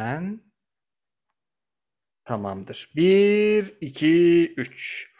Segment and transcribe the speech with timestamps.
[0.00, 0.40] Hemen.
[2.24, 2.90] Tamamdır.
[2.96, 5.10] 1, 2, 3.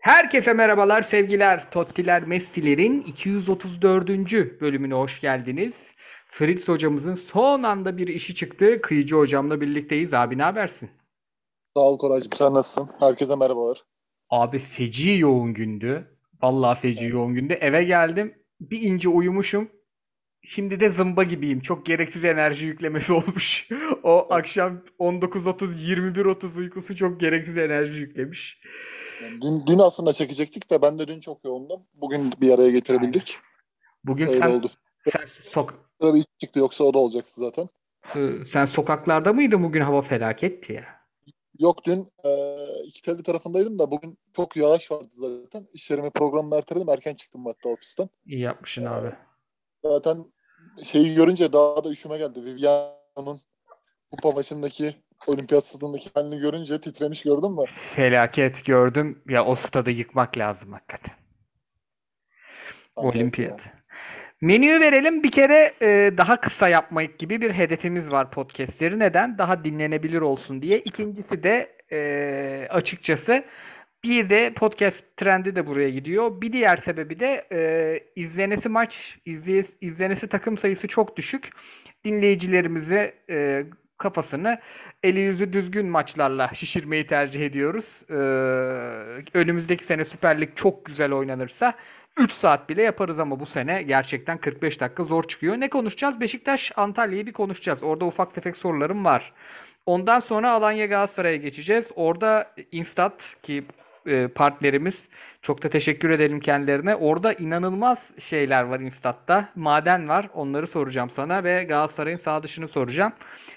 [0.00, 1.70] Herkese merhabalar sevgiler.
[1.70, 4.08] Tottiler Messi'lerin 234.
[4.60, 5.94] bölümüne hoş geldiniz.
[6.26, 8.80] Fritz hocamızın son anda bir işi çıktı.
[8.82, 10.14] Kıyıcı hocamla birlikteyiz.
[10.14, 10.90] Abi ne habersin?
[11.76, 12.32] Sağ ol Koraycığım.
[12.32, 12.90] Sen nasılsın?
[13.00, 13.82] Herkese merhabalar.
[14.30, 16.18] Abi feci yoğun gündü.
[16.42, 17.12] Vallahi feci Evet.
[17.12, 17.52] yoğun gündü.
[17.52, 18.34] Eve geldim.
[18.60, 19.70] Bir ince uyumuşum.
[20.44, 21.60] Şimdi de zımba gibiyim.
[21.60, 23.68] Çok gereksiz enerji yüklemesi olmuş.
[24.02, 28.58] O akşam 19.30-21.30 uykusu çok gereksiz enerji yüklemiş.
[29.40, 31.80] Dün, dün aslında çekecektik de ben de dün çok yoğundum.
[31.94, 33.38] Bugün bir araya getirebildik.
[34.04, 34.68] Bugün Öyle sen oldu.
[35.12, 37.68] sen sok bir iş çıktı yoksa o da olacaktı zaten.
[38.16, 40.84] e, sen sokaklarda mıydın bugün hava felaketti ya.
[41.58, 42.30] Yok dün e,
[42.84, 45.66] iki telli tarafındaydım da bugün çok yağış vardı zaten.
[45.72, 46.88] İşlerimi programımı erteledim.
[46.88, 48.08] Erken çıktım hatta ofisten.
[48.26, 49.12] İyi yapmışsın abi.
[49.84, 50.24] Zaten
[50.82, 52.44] şeyi görünce daha da üşüme geldi.
[52.44, 53.40] Viviano'nun
[54.10, 54.94] kupa maçındaki
[55.26, 57.64] olimpiyat stadındaki halini görünce titremiş gördün mü?
[57.94, 59.22] Felaket gördüm.
[59.28, 61.14] Ya o stadı yıkmak lazım hakikaten.
[62.96, 63.68] Acayip Olimpiyat.
[64.40, 65.22] Menüyü verelim.
[65.22, 68.98] Bir kere e, daha kısa yapmak gibi bir hedefimiz var podcastleri.
[68.98, 69.38] Neden?
[69.38, 70.78] Daha dinlenebilir olsun diye.
[70.78, 73.44] İkincisi de e, açıkçası
[74.04, 76.40] bir de podcast trendi de buraya gidiyor.
[76.40, 81.50] Bir diğer sebebi de e, izlenesi maç, izleye- izlenesi takım sayısı çok düşük.
[82.04, 83.64] Dinleyicilerimizi e,
[83.98, 84.58] kafasını
[85.02, 88.02] eli yüzü düzgün maçlarla şişirmeyi tercih ediyoruz.
[88.10, 88.14] E,
[89.38, 91.74] önümüzdeki sene Süper Lig çok güzel oynanırsa
[92.16, 95.60] 3 saat bile yaparız ama bu sene gerçekten 45 dakika zor çıkıyor.
[95.60, 96.20] Ne konuşacağız?
[96.20, 97.82] Beşiktaş Antalya'yı bir konuşacağız.
[97.82, 99.32] Orada ufak tefek sorularım var.
[99.86, 101.86] Ondan sonra Alanya Galatasaray'a geçeceğiz.
[101.96, 103.64] Orada Instat ki
[104.06, 105.08] e, partnerimiz
[105.42, 106.96] çok da teşekkür edelim kendilerine.
[106.96, 109.48] Orada inanılmaz şeyler var Instat'ta.
[109.54, 110.28] Maden var.
[110.34, 113.12] Onları soracağım sana ve Galatasaray'ın sağ dışını soracağım.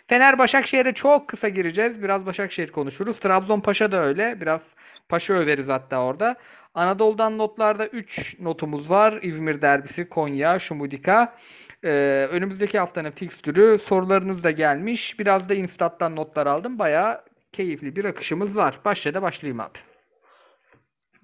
[0.08, 2.04] Fener Başakşehir'e çok kısa gireceğiz.
[2.04, 3.20] Biraz Başakşehir konuşuruz.
[3.20, 4.42] Trabzon Paşa da öyle.
[4.42, 4.76] Biraz
[5.10, 6.36] Paşa överiz hatta orada.
[6.73, 9.20] Anadolu'dan notlarda 3 notumuz var.
[9.22, 11.36] İzmir derbisi, Konya, Şumudika.
[11.84, 15.20] Ee, önümüzdeki haftanın fikstürü sorularınız da gelmiş.
[15.20, 16.80] Biraz da Instat'tan notlar aldım.
[16.80, 17.22] Bayağı
[17.54, 18.80] keyifli bir akışımız var.
[18.86, 19.95] Başla da başlayayım abi.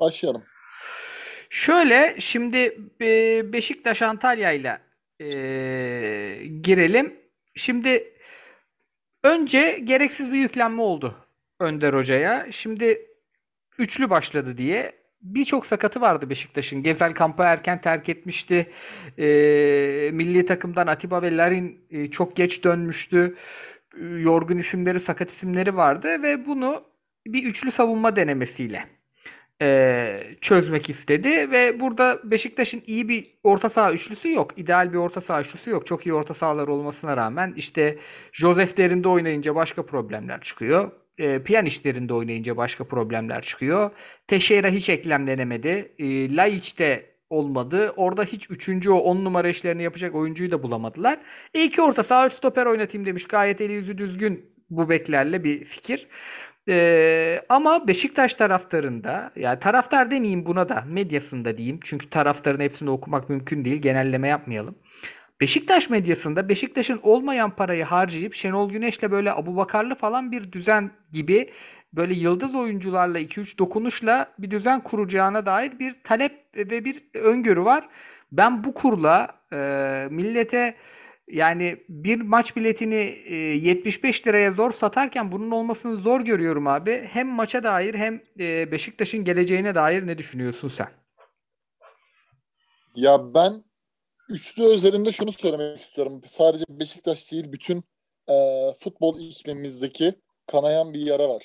[0.01, 0.43] Başlayalım.
[1.49, 4.79] Şöyle şimdi e, Beşiktaş Antalya ile
[5.21, 5.25] e,
[6.61, 7.15] girelim.
[7.55, 8.13] Şimdi
[9.23, 11.15] önce gereksiz bir yüklenme oldu
[11.59, 12.47] Önder Hoca'ya.
[12.51, 13.05] Şimdi
[13.77, 15.01] üçlü başladı diye.
[15.21, 16.83] Birçok sakatı vardı Beşiktaş'ın.
[16.83, 18.71] Gezel kampı erken terk etmişti.
[19.17, 19.25] E,
[20.13, 23.35] milli takımdan Atiba ve Larin e, çok geç dönmüştü.
[23.97, 26.83] E, yorgun isimleri, sakat isimleri vardı ve bunu
[27.27, 29.00] bir üçlü savunma denemesiyle
[29.61, 34.51] e, çözmek istedi ve burada Beşiktaş'ın iyi bir orta saha üçlüsü yok.
[34.57, 35.87] İdeal bir orta saha üçlüsü yok.
[35.87, 37.97] Çok iyi orta sahalar olmasına rağmen işte
[38.31, 40.91] Josef derinde oynayınca başka problemler çıkıyor.
[41.17, 43.91] E, Pjanic derinde oynayınca başka problemler çıkıyor.
[44.27, 45.93] Teixeira hiç eklemlenemedi.
[45.99, 47.93] E, Laiç de olmadı.
[47.95, 51.19] Orada hiç üçüncü o on numara işlerini yapacak oyuncuyu da bulamadılar.
[51.53, 53.27] E, iki orta saha üç stoper oynatayım demiş.
[53.27, 56.07] Gayet eli yüzü düzgün bu beklerle bir fikir.
[56.69, 61.79] Ee, ama Beşiktaş taraftarında ya taraftar demeyeyim buna da medyasında diyeyim.
[61.83, 63.81] Çünkü taraftarın hepsini okumak mümkün değil.
[63.81, 64.75] Genelleme yapmayalım.
[65.41, 71.49] Beşiktaş medyasında Beşiktaş'ın olmayan parayı harcayıp Şenol Güneş'le böyle Abubakarlı falan bir düzen gibi
[71.93, 77.89] böyle yıldız oyuncularla 2-3 dokunuşla bir düzen kuracağına dair bir talep ve bir öngörü var.
[78.31, 80.75] Ben bu kurla e, millete
[81.31, 87.07] yani bir maç biletini e, 75 liraya zor satarken bunun olmasını zor görüyorum abi.
[87.11, 90.89] Hem maça dair hem e, Beşiktaş'ın geleceğine dair ne düşünüyorsun sen?
[92.95, 93.63] Ya ben
[94.29, 96.21] üçlü özelinde şunu söylemek istiyorum.
[96.27, 97.83] Sadece Beşiktaş değil bütün
[98.29, 98.35] e,
[98.79, 100.13] futbol iklimimizdeki
[100.47, 101.43] kanayan bir yara var.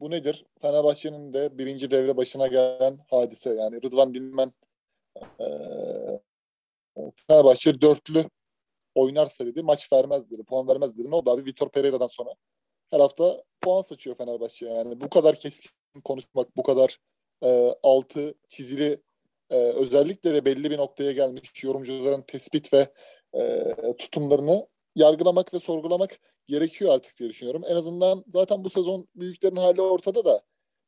[0.00, 0.46] Bu nedir?
[0.62, 3.54] Fenerbahçe'nin de birinci devre başına gelen hadise.
[3.54, 4.52] Yani Rıdvan Dilmen
[5.40, 5.46] e,
[7.26, 8.24] Fenerbahçe dörtlü
[9.00, 10.44] oynarsa dedi maç vermez dedi.
[10.44, 11.10] Puan vermez dedi.
[11.10, 11.44] Ne oldu abi?
[11.44, 12.30] Vitor Pereira'dan sonra
[12.90, 14.66] her hafta puan saçıyor Fenerbahçe.
[14.66, 15.70] Yani bu kadar keskin
[16.04, 16.98] konuşmak, bu kadar
[17.44, 19.02] e, altı çizili
[19.50, 22.92] e, özellikle de belli bir noktaya gelmiş yorumcuların tespit ve
[23.34, 27.62] e, tutumlarını yargılamak ve sorgulamak gerekiyor artık diye düşünüyorum.
[27.68, 30.42] En azından zaten bu sezon büyüklerin hali ortada da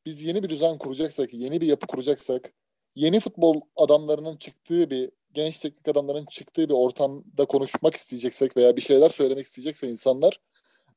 [0.05, 2.53] biz yeni bir düzen kuracaksak, yeni bir yapı kuracaksak,
[2.95, 8.81] yeni futbol adamlarının çıktığı bir genç teknik adamların çıktığı bir ortamda konuşmak isteyeceksek veya bir
[8.81, 10.39] şeyler söylemek isteyecekse insanlar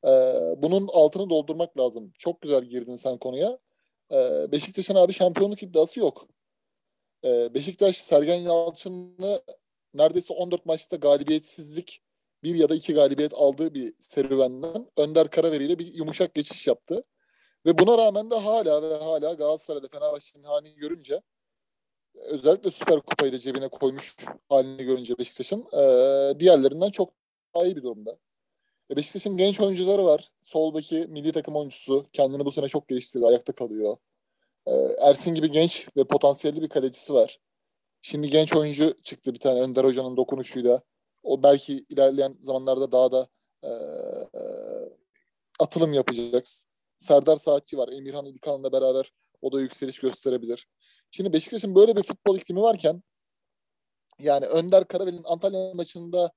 [0.04, 0.10] e,
[0.56, 2.12] bunun altını doldurmak lazım.
[2.18, 3.58] Çok güzel girdin sen konuya.
[4.12, 6.28] E, Beşiktaş'ın abi şampiyonluk iddiası yok.
[7.24, 9.42] E, Beşiktaş Sergen Yalçın'ı
[9.94, 12.02] neredeyse 14 maçta galibiyetsizlik
[12.42, 17.04] bir ya da iki galibiyet aldığı bir serüvenden Önder Karaveri ile bir yumuşak geçiş yaptı.
[17.66, 21.22] Ve buna rağmen de hala ve hala Galatasaray'da Fenerbahçe'nin halini görünce
[22.26, 24.16] özellikle Süper Kupayı da cebine koymuş
[24.48, 27.12] halini görünce Beşiktaş'ın e, diğerlerinden çok
[27.54, 28.18] daha iyi bir durumda.
[28.90, 30.30] E Beşiktaş'ın genç oyuncuları var.
[30.42, 33.26] Soldaki milli takım oyuncusu kendini bu sene çok geliştirdi.
[33.26, 33.96] Ayakta kalıyor.
[34.98, 37.38] Ersin gibi genç ve potansiyelli bir kalecisi var.
[38.02, 40.82] Şimdi genç oyuncu çıktı bir tane Önder Hoca'nın dokunuşuyla.
[41.22, 43.28] O belki ilerleyen zamanlarda daha da
[43.64, 43.70] e,
[45.60, 46.46] atılım yapacak.
[46.98, 47.88] Serdar Saatçi var.
[47.88, 49.12] Emirhan İlkan'la beraber
[49.42, 50.66] o da yükseliş gösterebilir.
[51.10, 53.02] Şimdi Beşiktaş'ın böyle bir futbol iklimi varken
[54.18, 56.32] yani Önder Karabel'in Antalya maçında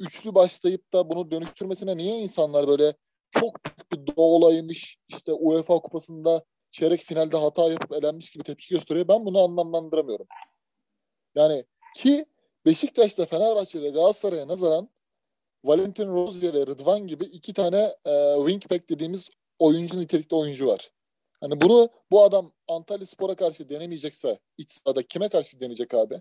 [0.00, 2.94] üçlü başlayıp da bunu dönüştürmesine niye insanlar böyle
[3.30, 9.08] çok büyük bir olaymış işte UEFA kupasında çeyrek finalde hata yapıp elenmiş gibi tepki gösteriyor.
[9.08, 10.26] Ben bunu anlamlandıramıyorum.
[11.34, 11.64] Yani
[11.96, 12.26] ki
[12.66, 14.88] Beşiktaş'ta Fenerbahçe ve Galatasaray'a nazaran
[15.64, 20.90] Valentin Rozier ve Rıdvan gibi iki tane e, wingback dediğimiz oyuncu nitelikte oyuncu var.
[21.40, 26.20] Hani bunu bu adam Antalya Spor'a karşı denemeyecekse iç sahada kime karşı deneyecek abi?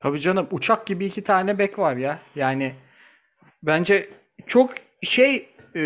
[0.00, 2.20] Tabii canım uçak gibi iki tane bek var ya.
[2.34, 2.74] Yani
[3.62, 4.10] bence
[4.46, 4.70] çok
[5.02, 5.82] şey e,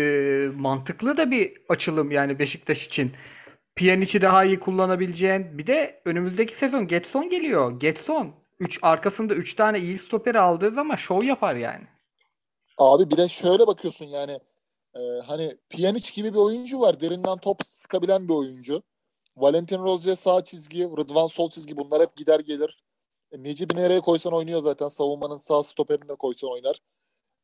[0.55, 3.11] mantıklı da bir açılım yani Beşiktaş için.
[3.75, 5.57] Pjanic'i daha iyi kullanabileceğin.
[5.57, 7.79] Bir de önümüzdeki sezon Getson geliyor.
[7.79, 11.87] Getson 3 arkasında 3 tane iyi stoperi aldığı zaman şov yapar yani.
[12.77, 14.39] Abi bir de şöyle bakıyorsun yani
[14.95, 16.99] e, hani Pjanic gibi bir oyuncu var.
[16.99, 18.83] Derinden top sıkabilen bir oyuncu.
[19.37, 22.83] Valentin Rozier sağ çizgi, Rıdvan sol çizgi bunlar hep gider gelir.
[23.31, 24.87] E, Necip'i nereye koysan oynuyor zaten.
[24.87, 26.81] Savunmanın sağ stoperine koysan oynar.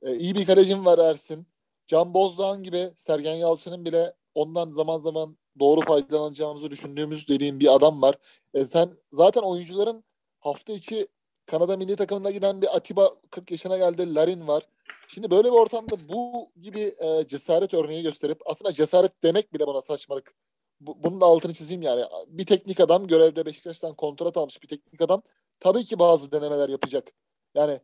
[0.01, 1.47] E, iyi bir kalecim var Ersin.
[1.87, 8.01] Can Bozdağ'ın gibi Sergen Yalçın'ın bile ondan zaman zaman doğru faydalanacağımızı düşündüğümüz dediğim bir adam
[8.01, 8.15] var.
[8.53, 10.03] E, sen zaten oyuncuların
[10.39, 11.07] hafta içi
[11.45, 14.15] Kanada milli takımına giden bir Atiba 40 yaşına geldi.
[14.15, 14.63] Larin var.
[15.07, 19.81] Şimdi böyle bir ortamda bu gibi e, cesaret örneği gösterip aslında cesaret demek bile bana
[19.81, 20.35] saçmalık.
[20.79, 22.05] Bu, bunun da altını çizeyim yani.
[22.27, 25.21] Bir teknik adam görevde Beşiktaş'tan kontrat almış bir teknik adam
[25.59, 27.11] tabii ki bazı denemeler yapacak.
[27.55, 27.79] Yani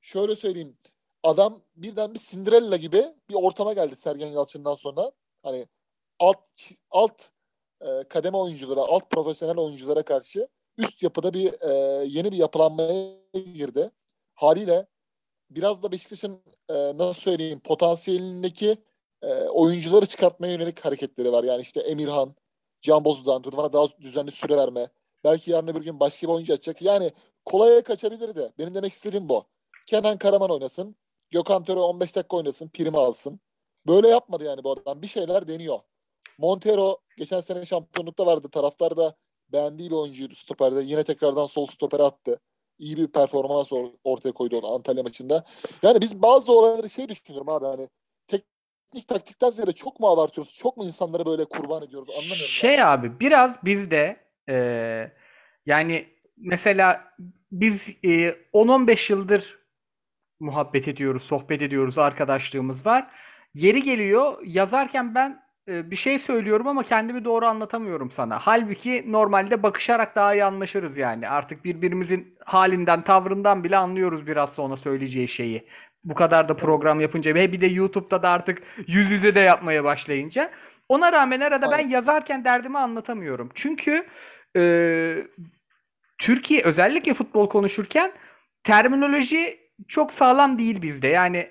[0.00, 0.76] şöyle söyleyeyim.
[1.22, 5.12] Adam birden bir Cinderella gibi bir ortama geldi Sergen Yalçın'dan sonra.
[5.42, 5.66] Hani
[6.18, 6.38] alt
[6.90, 7.22] alt
[7.80, 13.90] e, kademe oyunculara, alt profesyonel oyunculara karşı üst yapıda bir e, yeni bir yapılanmaya girdi.
[14.34, 14.86] Haliyle
[15.50, 18.76] biraz da Beşiktaş'ın e, nasıl söyleyeyim potansiyelindeki
[19.22, 21.44] e, oyuncuları çıkartmaya yönelik hareketleri var.
[21.44, 22.34] Yani işte Emirhan,
[22.82, 24.88] Can Bozu'dan, Rıdvan'a daha düzenli süre verme.
[25.24, 26.82] Belki yarın öbür gün başka bir oyuncu açacak.
[26.82, 27.12] Yani
[27.44, 28.52] kolaya kaçabilir de.
[28.58, 29.44] Benim demek istediğim bu.
[29.86, 30.96] Kenan Karaman oynasın.
[31.30, 32.68] Gökhan Töre 15 dakika oynasın.
[32.68, 33.40] Primi alsın.
[33.86, 35.02] Böyle yapmadı yani bu adam.
[35.02, 35.78] Bir şeyler deniyor.
[36.38, 38.48] Montero geçen sene şampiyonlukta vardı.
[38.50, 39.14] Taraftar da
[39.48, 40.82] beğendiği bir oyuncuydu stoperde.
[40.82, 42.40] Yine tekrardan sol stopere attı.
[42.80, 43.72] İyi bir performans
[44.04, 45.44] ortaya koydu Antalya maçında.
[45.82, 47.88] Yani biz bazı olayları şey düşünüyorum abi hani
[48.26, 50.54] teknik taktikten ziyade çok mu abartıyoruz?
[50.54, 52.08] Çok mu insanları böyle kurban ediyoruz?
[52.10, 52.46] Anlamıyorum.
[52.46, 52.84] Şey yani.
[52.84, 54.16] abi biraz bizde
[54.48, 54.56] e,
[55.66, 57.14] yani mesela
[57.52, 59.58] biz e, 10-15 yıldır
[60.40, 63.10] muhabbet ediyoruz, sohbet ediyoruz, arkadaşlığımız var.
[63.54, 68.38] Yeri geliyor yazarken ben bir şey söylüyorum ama kendimi doğru anlatamıyorum sana.
[68.38, 71.28] Halbuki normalde bakışarak daha iyi anlaşırız yani.
[71.28, 75.66] Artık birbirimizin halinden, tavrından bile anlıyoruz biraz sonra söyleyeceği şeyi.
[76.04, 79.84] Bu kadar da program yapınca ve bir de YouTube'da da artık yüz yüze de yapmaya
[79.84, 80.50] başlayınca.
[80.88, 83.50] Ona rağmen arada ben yazarken derdimi anlatamıyorum.
[83.54, 84.06] Çünkü
[84.56, 84.62] e,
[86.18, 88.12] Türkiye özellikle futbol konuşurken
[88.64, 91.08] terminoloji çok sağlam değil bizde.
[91.08, 91.48] Yani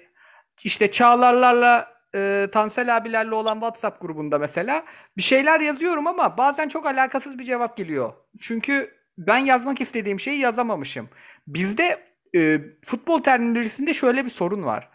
[0.63, 4.85] işte Çağlarlarla e, Tansel abilerle olan WhatsApp grubunda mesela
[5.17, 8.13] bir şeyler yazıyorum ama bazen çok alakasız bir cevap geliyor.
[8.39, 11.09] Çünkü ben yazmak istediğim şeyi yazamamışım.
[11.47, 12.03] Bizde
[12.35, 14.89] e, futbol terminolojisinde şöyle bir sorun var.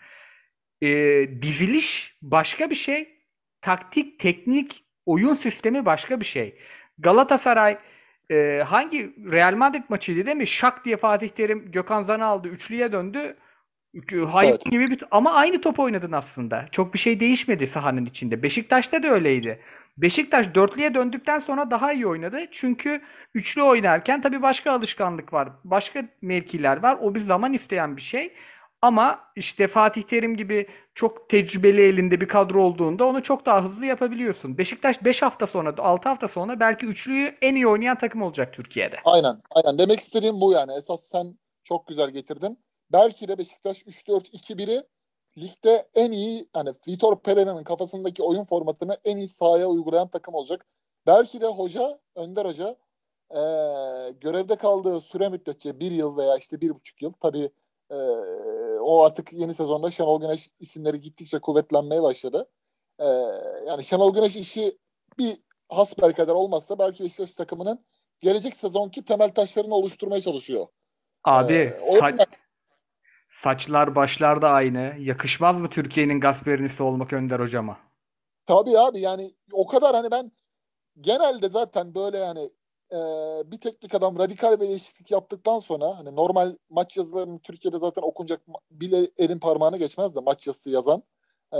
[0.82, 0.88] E,
[1.42, 3.14] diziliş başka bir şey.
[3.60, 6.58] Taktik, teknik, oyun sistemi başka bir şey.
[6.98, 7.78] Galatasaray
[8.30, 10.46] e, hangi Real Madrid maçıydı değil mi?
[10.46, 12.48] Şak diye Fatih Terim Gökhan Zan'ı aldı.
[12.48, 13.36] Üçlüye döndü.
[14.30, 14.64] Hayır evet.
[14.64, 16.66] gibi bir ama aynı top oynadın aslında.
[16.72, 18.42] Çok bir şey değişmedi sahanın içinde.
[18.42, 19.60] Beşiktaş'ta da öyleydi.
[19.96, 22.38] Beşiktaş dörtlüye döndükten sonra daha iyi oynadı.
[22.50, 23.02] Çünkü
[23.34, 25.48] üçlü oynarken tabii başka alışkanlık var.
[25.64, 26.98] Başka mevkiler var.
[27.02, 28.32] O bir zaman isteyen bir şey.
[28.82, 33.86] Ama işte Fatih Terim gibi çok tecrübeli elinde bir kadro olduğunda onu çok daha hızlı
[33.86, 34.58] yapabiliyorsun.
[34.58, 38.96] Beşiktaş 5 hafta sonra, 6 hafta sonra belki üçlüyü en iyi oynayan takım olacak Türkiye'de.
[39.04, 39.36] Aynen.
[39.50, 39.78] Aynen.
[39.78, 40.72] Demek istediğim bu yani.
[40.78, 42.63] Esas sen çok güzel getirdin.
[42.92, 44.82] Belki de Beşiktaş 3-4-2-1'i
[45.38, 50.66] ligde en iyi hani Vitor Pereira'nın kafasındaki oyun formatını en iyi sahaya uygulayan takım olacak.
[51.06, 52.76] Belki de hoca, Önder Hoca
[53.30, 53.40] e,
[54.20, 57.50] görevde kaldığı süre müddetçe bir yıl veya işte bir buçuk yıl tabii
[57.90, 57.96] E,
[58.80, 62.50] o artık yeni sezonda Şenol Güneş isimleri gittikçe kuvvetlenmeye başladı.
[62.98, 63.04] E,
[63.66, 64.78] yani Şenol Güneş işi
[65.18, 65.36] bir
[65.68, 67.84] hasbel kadar olmazsa belki Beşiktaş takımının
[68.20, 70.66] gelecek sezonki temel taşlarını oluşturmaya çalışıyor.
[71.24, 72.26] Abi ee, sa-
[73.34, 74.94] saçlar başlar da aynı.
[74.98, 77.78] Yakışmaz mı Türkiye'nin Gasperinisi olmak Önder hocama?
[78.46, 80.32] Tabii abi yani o kadar hani ben
[81.00, 82.50] genelde zaten böyle yani
[82.92, 82.98] e,
[83.50, 88.40] bir teknik adam radikal bir değişiklik yaptıktan sonra hani normal maç yazılarının Türkiye'de zaten okunacak
[88.70, 91.02] bile elin parmağına geçmez de maç yazısı yazan.
[91.52, 91.58] E,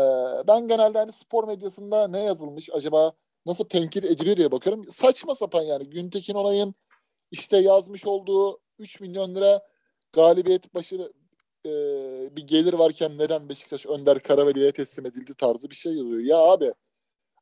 [0.48, 3.12] ben genelde hani spor medyasında ne yazılmış acaba
[3.46, 4.84] nasıl tenkit ediliyor diye bakıyorum.
[4.90, 6.74] Saçma sapan yani Güntekin Onay'ın
[7.30, 9.60] işte yazmış olduğu 3 milyon lira
[10.12, 11.12] galibiyet başı
[11.66, 11.71] e,
[12.37, 16.21] bir gelir varken neden Beşiktaş Önder Karaveli'ye teslim edildi tarzı bir şey yazıyor.
[16.21, 16.75] Ya abi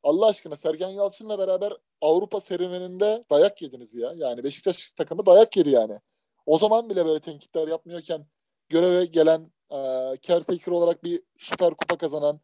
[0.03, 4.13] Allah aşkına Sergen Yalçın'la beraber Avrupa serüveninde dayak yediniz ya.
[4.15, 5.99] Yani Beşiktaş takımı dayak yedi yani.
[6.45, 8.25] O zaman bile böyle tenkitler yapmıyorken
[8.69, 9.77] göreve gelen e,
[10.21, 12.39] caretaker olarak bir süper kupa kazanan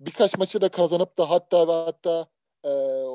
[0.00, 2.26] birkaç maçı da kazanıp da hatta ve hatta
[2.64, 2.70] e,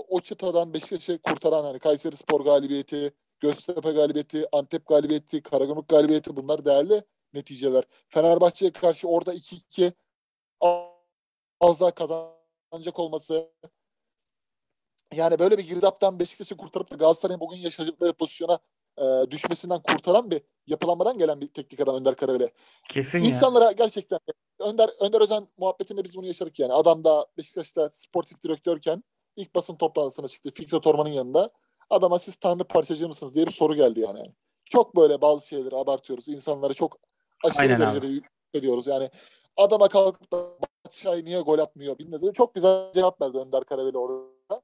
[0.07, 6.65] o çıtadan Beşiktaş'ı kurtaran hani Kayseri Spor galibiyeti, Göztepe galibiyeti, Antep galibiyeti, Karagümrük galibiyeti bunlar
[6.65, 7.83] değerli neticeler.
[8.09, 9.93] Fenerbahçe'ye karşı orada 2-2
[11.59, 13.51] az daha kazanacak olması
[15.13, 18.59] yani böyle bir girdaptan Beşiktaş'ı kurtarıp da Galatasaray'ın bugün yaşadıkları pozisyona
[18.97, 22.51] e, düşmesinden kurtaran bir yapılanmadan gelen bir teknik adam Önder Karaveli.
[22.89, 23.71] Kesin İnsanlara ya.
[23.71, 24.19] gerçekten
[24.59, 26.73] Önder Önder Özen muhabbetinde biz bunu yaşadık yani.
[26.73, 29.03] Adam da Beşiktaş'ta sportif direktörken
[29.35, 31.51] ilk basın toplantısına çıktı Fikret Orman'ın yanında.
[31.89, 34.33] Adama siz tanrı parçacı mısınız diye bir soru geldi yani.
[34.65, 36.27] Çok böyle bazı şeyleri abartıyoruz.
[36.27, 36.97] İnsanları çok
[37.43, 38.87] aşırı Aynen derecede ediyoruz.
[38.87, 39.09] Yani
[39.57, 40.47] adama kalkıp da
[40.85, 42.33] Batşay niye gol atmıyor bilmez.
[42.33, 44.61] Çok güzel cevap verdi Önder Karaveli orada.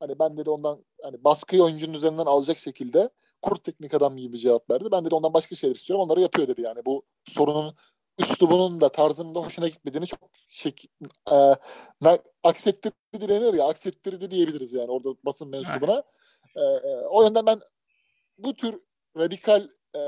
[0.00, 3.10] Hani ben dedi ondan hani baskıyı oyuncunun üzerinden alacak şekilde
[3.42, 4.88] kurt teknik adam gibi cevap verdi.
[4.92, 6.04] Ben dedi ondan başka şeyler istiyorum.
[6.04, 6.84] Onları yapıyor dedi yani.
[6.86, 7.74] Bu sorunun
[8.18, 10.84] üslubunun da tarzının da hoşuna gitmediğini çok şek
[11.32, 11.56] e,
[12.42, 16.02] aksettirdi denir ya aksettirdi diyebiliriz yani orada basın mensubuna.
[16.56, 17.60] E, e, o yönden ben
[18.38, 18.80] bu tür
[19.16, 20.00] radikal e,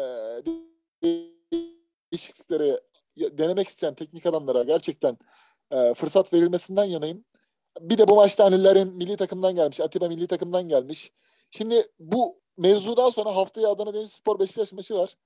[2.13, 2.81] değişiklikleri
[3.19, 5.19] denemek isteyen teknik adamlara gerçekten
[5.71, 7.25] e, fırsat verilmesinden yanayım.
[7.81, 9.81] Bir de bu maçta Anillerin milli takımdan gelmiş.
[9.81, 11.13] Atiba milli takımdan gelmiş.
[11.51, 15.17] Şimdi bu mevzudan sonra haftaya Adana Demirspor Beşiktaş maçı var.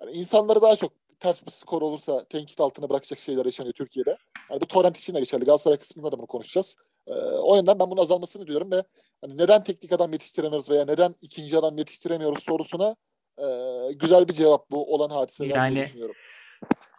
[0.00, 4.16] Yani insanları daha çok ters bir skor olursa tenkit altına bırakacak şeyler yaşanıyor Türkiye'de.
[4.50, 5.44] Yani bu torrent için de geçerli.
[5.44, 6.76] Galatasaray kısmında da bunu konuşacağız.
[7.06, 8.84] Ee, o yönden ben bunu azalmasını diyorum ve
[9.20, 12.96] hani neden teknik adam yetiştiremiyoruz veya neden ikinci adam yetiştiremiyoruz sorusuna
[13.38, 13.46] e,
[13.92, 16.14] güzel bir cevap bu olan hadiseler yani, diye düşünüyorum.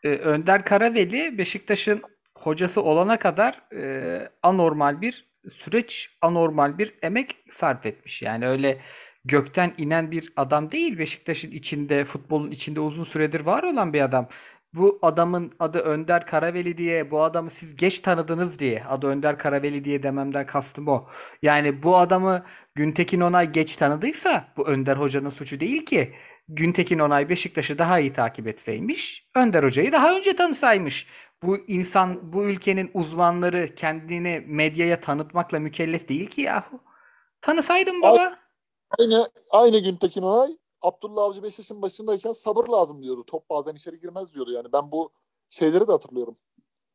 [0.03, 2.01] E, Önder Karaveli Beşiktaş'ın
[2.38, 8.21] hocası olana kadar e, anormal bir süreç, anormal bir emek sarf etmiş.
[8.21, 8.81] Yani öyle
[9.25, 10.97] gökten inen bir adam değil.
[10.97, 14.27] Beşiktaş'ın içinde, futbolun içinde uzun süredir var olan bir adam.
[14.73, 19.85] Bu adamın adı Önder Karaveli diye, bu adamı siz geç tanıdınız diye, adı Önder Karaveli
[19.85, 21.07] diye dememden kastım o.
[21.41, 26.15] Yani bu adamı Güntekin Onay geç tanıdıysa bu Önder Hoca'nın suçu değil ki.
[26.47, 31.07] Güntekin Onay Beşiktaş'ı daha iyi takip etseymiş, Önder Hoca'yı daha önce tanısaymış.
[31.43, 36.81] Bu insan, bu ülkenin uzmanları kendini medyaya tanıtmakla mükellef değil ki yahu.
[37.41, 38.39] Tanısaydın baba.
[38.99, 43.23] Aynı, aynı Güntekin Onay Abdullah Avcı Beşiktaş'ın başındayken sabır lazım diyordu.
[43.27, 44.51] Top bazen içeri girmez diyordu.
[44.51, 45.11] Yani ben bu
[45.50, 46.38] şeyleri de hatırlıyorum.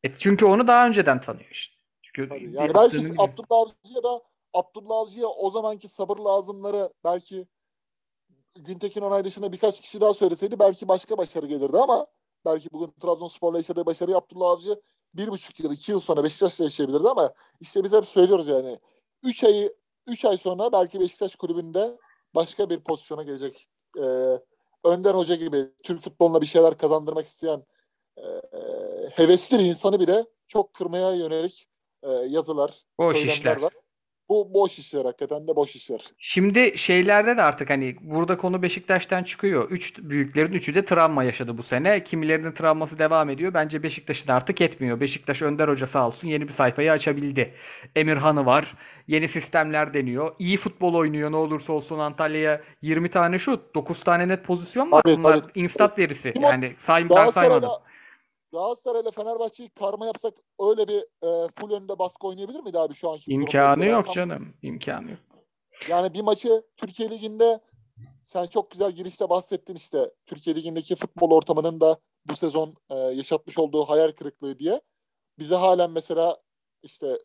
[0.05, 1.76] E çünkü onu daha önceden tanıyor işte.
[2.02, 2.52] Çünkü Tabii.
[2.52, 7.47] Yani belki Abdullah Avcı'ya da Abdullah Avcı'ya o zamanki sabır lazımları belki
[8.55, 12.07] Güntekin Onay dışında birkaç kişi daha söyleseydi belki başka başarı gelirdi ama
[12.45, 14.81] belki bugün Trabzonspor'la yaşadığı başarıyı Abdullah Avcı
[15.14, 18.78] bir buçuk yıl, iki yıl sonra Beşiktaş'la yaşayabilirdi ama işte biz hep söylüyoruz yani.
[19.23, 19.75] Üç ayı
[20.07, 21.99] 3 ay sonra belki Beşiktaş kulübünde
[22.35, 23.69] başka bir pozisyona gelecek.
[24.00, 24.41] Ee,
[24.85, 27.62] Önder Hoca gibi Türk futboluna bir şeyler kazandırmak isteyen
[28.19, 28.23] e,
[29.12, 31.69] hevesli bir insanı bile çok kırmaya yönelik
[32.03, 33.57] e, yazılar, Boş işler.
[33.57, 33.73] var
[34.28, 36.00] bu boş işler hakikaten de boş işler.
[36.18, 39.71] Şimdi şeylerde de artık hani burada konu Beşiktaş'tan çıkıyor.
[39.71, 42.04] Üç büyüklerin üçü de travma yaşadı bu sene.
[42.04, 43.54] Kimilerinin travması devam ediyor.
[43.54, 45.00] Bence Beşiktaş'ın artık etmiyor.
[45.00, 47.54] Beşiktaş Önder Hoca sağ olsun yeni bir sayfayı açabildi.
[47.97, 48.75] Emirhan'ı var.
[49.06, 50.35] Yeni sistemler deniyor.
[50.38, 55.02] İyi futbol oynuyor ne olursa olsun Antalya'ya 20 tane şut, 9 tane net pozisyon var.
[55.02, 55.52] Tabii, Bunlar tabii.
[55.54, 56.33] instat verisi.
[56.40, 57.71] Yani sayım ben saymadım.
[58.57, 63.11] Galatasaray ile Fenerbahçe'yi karma yapsak öyle bir e, full önünde baskı oynayabilir miydi abi şu
[63.11, 64.55] anki İmkanı yok canım.
[64.63, 65.21] İmkanı yok.
[65.89, 67.61] Yani bir maçı Türkiye Ligi'nde
[68.25, 71.97] sen çok güzel girişte bahsettin işte Türkiye Ligi'ndeki futbol ortamının da
[72.27, 74.81] bu sezon e, yaşatmış olduğu hayal kırıklığı diye.
[75.39, 76.37] Bize halen mesela
[76.83, 77.19] işte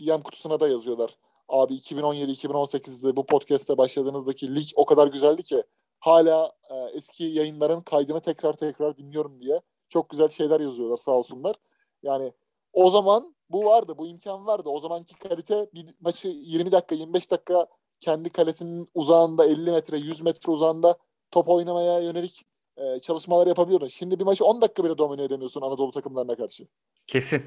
[0.00, 1.18] DM kutusuna da yazıyorlar.
[1.48, 5.62] Abi 2017-2018'de bu podcast'te başladığınızdaki lig o kadar güzeldi ki
[6.00, 11.56] hala e, eski yayınların kaydını tekrar tekrar dinliyorum diye çok güzel şeyler yazıyorlar sağ olsunlar.
[12.02, 12.32] Yani
[12.72, 14.68] o zaman bu vardı, bu imkan vardı.
[14.68, 17.66] O zamanki kalite bir maçı 20 dakika, 25 dakika
[18.00, 20.98] kendi kalesinin uzağında 50 metre, 100 metre uzağında
[21.30, 23.88] top oynamaya yönelik e, çalışmalar yapabiliyordun.
[23.88, 26.66] Şimdi bir maçı 10 dakika bile domine edemiyorsun Anadolu takımlarına karşı.
[27.06, 27.42] Kesin.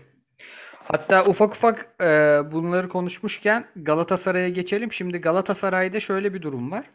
[0.74, 2.06] Hatta ufak ufak e,
[2.52, 4.92] bunları konuşmuşken Galatasaray'a geçelim.
[4.92, 6.92] Şimdi Galatasaray'da şöyle bir durum var.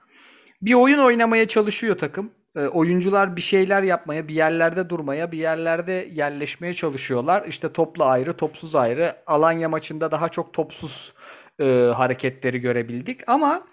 [0.63, 2.31] Bir oyun oynamaya çalışıyor takım.
[2.57, 7.47] E, oyuncular bir şeyler yapmaya, bir yerlerde durmaya, bir yerlerde yerleşmeye çalışıyorlar.
[7.49, 9.17] İşte toplu ayrı, topsuz ayrı.
[9.27, 11.15] Alanya maçında daha çok topsuz
[11.61, 11.65] e,
[11.97, 13.21] hareketleri görebildik.
[13.29, 13.67] Ama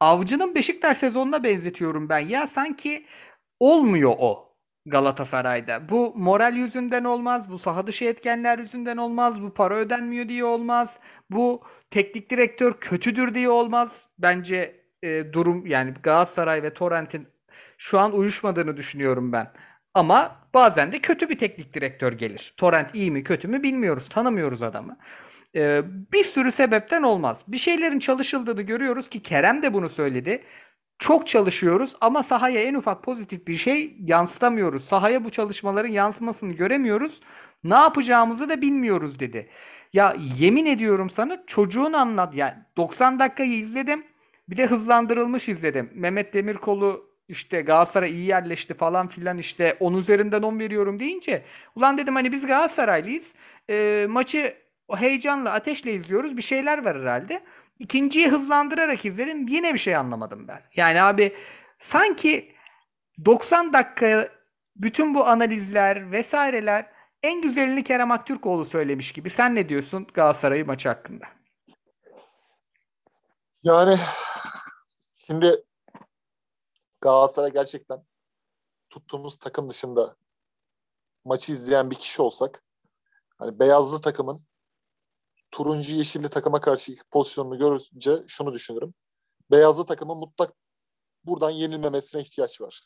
[0.00, 2.18] Avcı'nın Beşiktaş sezonuna benzetiyorum ben.
[2.18, 3.06] Ya sanki
[3.60, 4.46] olmuyor o
[4.86, 5.88] Galatasaray'da.
[5.88, 10.98] Bu moral yüzünden olmaz, bu saha dışı etkenler yüzünden olmaz, bu para ödenmiyor diye olmaz,
[11.30, 14.06] bu teknik direktör kötüdür diye olmaz.
[14.18, 17.28] Bence e, durum yani Galatasaray ve Torrent'in
[17.76, 19.52] şu an uyuşmadığını düşünüyorum ben.
[19.94, 22.54] Ama bazen de kötü bir teknik direktör gelir.
[22.56, 24.96] Torrent iyi mi kötü mü bilmiyoruz, tanımıyoruz adamı.
[25.54, 27.42] Ee, bir sürü sebepten olmaz.
[27.48, 30.42] Bir şeylerin çalışıldığını görüyoruz ki Kerem de bunu söyledi.
[30.98, 34.84] Çok çalışıyoruz ama sahaya en ufak pozitif bir şey yansıtamıyoruz.
[34.84, 37.20] Sahaya bu çalışmaların yansımasını göremiyoruz.
[37.64, 39.50] Ne yapacağımızı da bilmiyoruz dedi.
[39.92, 42.34] Ya yemin ediyorum sana çocuğun anlat.
[42.34, 44.04] Yani 90 dakikayı izledim.
[44.48, 45.90] Bir de hızlandırılmış izledim.
[45.94, 51.98] Mehmet Demirkol'u işte Galatasaray iyi yerleşti falan filan işte 10 üzerinden 10 veriyorum deyince ulan
[51.98, 53.34] dedim hani biz Galatasaraylıyız.
[53.70, 54.56] E, maçı
[54.94, 56.36] heyecanla ateşle izliyoruz.
[56.36, 57.42] Bir şeyler var herhalde.
[57.78, 59.48] İkinciyi hızlandırarak izledim.
[59.48, 60.62] Yine bir şey anlamadım ben.
[60.76, 61.36] Yani abi
[61.78, 62.52] sanki
[63.24, 64.28] 90 dakika
[64.76, 66.86] bütün bu analizler vesaireler
[67.22, 69.30] en güzelini Kerem Aktürkoğlu söylemiş gibi.
[69.30, 71.24] Sen ne diyorsun Galatasaray maçı hakkında?
[73.62, 73.98] Yani
[75.26, 75.65] şimdi
[77.06, 78.06] Galatasaray gerçekten
[78.90, 80.16] tuttuğumuz takım dışında
[81.24, 82.64] maçı izleyen bir kişi olsak
[83.38, 84.40] hani beyazlı takımın
[85.50, 88.94] turuncu yeşilli takıma karşı pozisyonunu görünce şunu düşünürüm.
[89.50, 90.54] Beyazlı takımın mutlak
[91.24, 92.84] buradan yenilmemesine ihtiyaç var.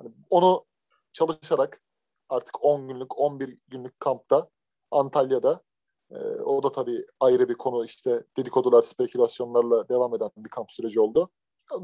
[0.00, 0.64] Yani onu
[1.12, 1.82] çalışarak
[2.28, 4.48] artık 10 günlük 11 günlük kampta
[4.90, 5.62] Antalya'da
[6.10, 11.00] e, o da tabii ayrı bir konu işte dedikodular spekülasyonlarla devam eden bir kamp süreci
[11.00, 11.30] oldu.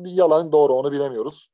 [0.04, 1.48] Yalan doğru onu bilemiyoruz.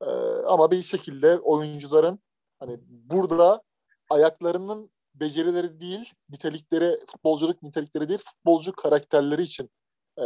[0.00, 0.10] E,
[0.46, 2.18] ama bir şekilde oyuncuların
[2.58, 3.62] hani burada
[4.10, 9.70] ayaklarının becerileri değil, nitelikleri, futbolculuk nitelikleri değil, futbolcu karakterleri için
[10.18, 10.24] e,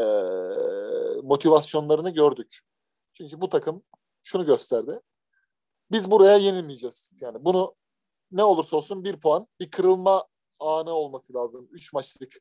[1.22, 2.61] motivasyonlarını gördük.
[3.12, 3.83] Çünkü bu takım
[4.22, 5.00] şunu gösterdi.
[5.90, 7.11] Biz buraya yenilmeyeceğiz.
[7.20, 7.74] Yani bunu
[8.33, 10.26] ne olursa olsun bir puan, bir kırılma
[10.59, 11.68] anı olması lazım.
[11.72, 12.37] Üç maçlık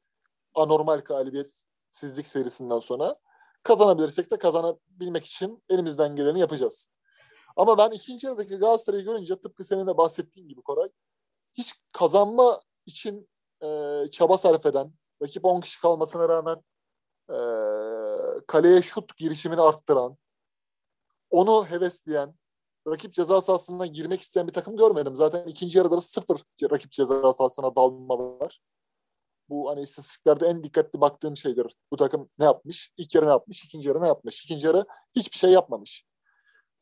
[0.55, 3.15] anormal galibiyetsizlik serisinden sonra
[3.63, 6.87] kazanabilirsek de kazanabilmek için elimizden geleni yapacağız.
[7.59, 10.89] Ama ben ikinci yarıdaki Galatasaray'ı görünce tıpkı senin de bahsettiğin gibi Koray
[11.53, 13.29] hiç kazanma için
[13.63, 13.67] e,
[14.11, 14.93] çaba sarf eden,
[15.23, 16.63] rakip 10 kişi kalmasına rağmen
[17.29, 17.37] e,
[18.47, 20.17] kaleye şut girişimini arttıran,
[21.29, 22.35] onu hevesleyen,
[22.87, 25.15] rakip ceza sahasına girmek isteyen bir takım görmedim.
[25.15, 28.61] Zaten ikinci yarıda da sıfır rakip ceza sahasına dalma var.
[29.49, 31.75] Bu hani istatistiklerde en dikkatli baktığım şeydir.
[31.91, 32.93] Bu takım ne yapmış?
[32.97, 33.63] İlk yarı ne yapmış?
[33.65, 34.45] İkinci yarı ne yapmış?
[34.45, 36.08] İkinci yarı hiçbir şey yapmamış.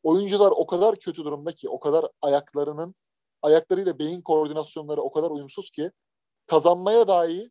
[0.02, 2.94] Oyuncular o kadar kötü durumda ki, o kadar ayaklarının
[3.42, 5.90] ayaklarıyla beyin koordinasyonları o kadar uyumsuz ki
[6.46, 7.50] kazanmaya dahi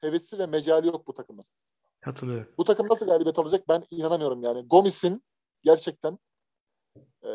[0.00, 1.44] hevesi ve mecali yok bu takımın.
[2.00, 2.54] Katılıyorum.
[2.58, 4.68] Bu takım nasıl galibiyet alacak ben inanamıyorum yani.
[4.68, 5.24] Gomis'in
[5.62, 6.18] gerçekten
[7.22, 7.30] e,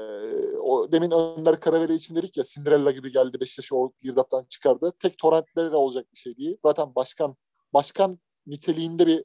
[0.58, 4.94] o demin Önder Karaveli için dedik ya Cinderella gibi geldi Beşiktaş'ı o girdaptan çıkardı.
[5.00, 6.58] Tek torrentlere de olacak bir şey değil.
[6.60, 7.36] Zaten başkan
[7.74, 9.24] başkan niteliğinde bir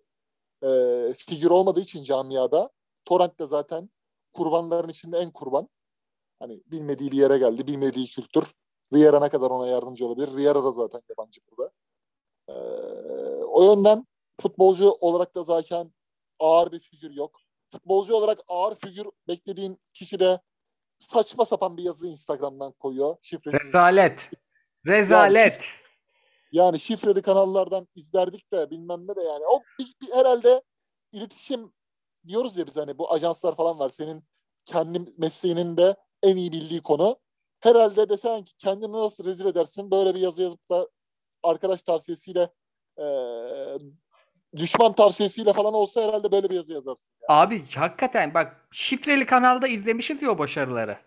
[0.66, 2.70] e, figür olmadığı için camiada
[3.04, 3.90] Torrent de zaten
[4.34, 5.68] kurbanların içinde en kurban.
[6.38, 8.44] Hani bilmediği bir yere geldi, bilmediği kültür.
[8.94, 10.36] Riera ne kadar ona yardımcı olabilir?
[10.36, 11.72] Riera da zaten yabancı burada.
[12.48, 12.52] Ee,
[13.44, 14.06] o yönden
[14.40, 15.94] futbolcu olarak da zaten
[16.38, 17.40] ağır bir figür yok.
[17.72, 20.40] Futbolcu olarak ağır figür beklediğin kişi de
[20.98, 23.16] saçma sapan bir yazı Instagram'dan koyuyor.
[23.22, 23.60] Şifresiz.
[23.64, 24.30] Rezalet.
[24.86, 25.52] Rezalet.
[25.52, 25.80] Yani, şif-
[26.52, 29.44] yani şifreli kanallardan izlerdik de bilmem ne de yani.
[29.46, 30.62] O bir, bir, herhalde
[31.12, 31.72] iletişim
[32.28, 33.88] diyoruz ya biz hani bu ajanslar falan var.
[33.88, 34.24] Senin
[34.66, 37.16] kendi mesleğinin de en iyi bildiği konu.
[37.60, 40.88] Herhalde desen ki kendini nasıl rezil edersin böyle bir yazı yazıp da
[41.42, 42.48] arkadaş tavsiyesiyle
[42.98, 43.06] e,
[44.56, 47.14] düşman tavsiyesiyle falan olsa herhalde böyle bir yazı yazarsın.
[47.28, 47.40] Yani.
[47.40, 50.98] Abi hakikaten bak şifreli kanalda izlemişiz ya o başarıları.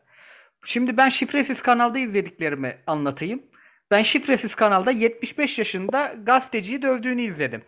[0.66, 3.44] Şimdi ben şifresiz kanalda izlediklerimi anlatayım.
[3.92, 7.64] Ben şifresiz kanalda 75 yaşında gazeteciyi dövdüğünü izledim.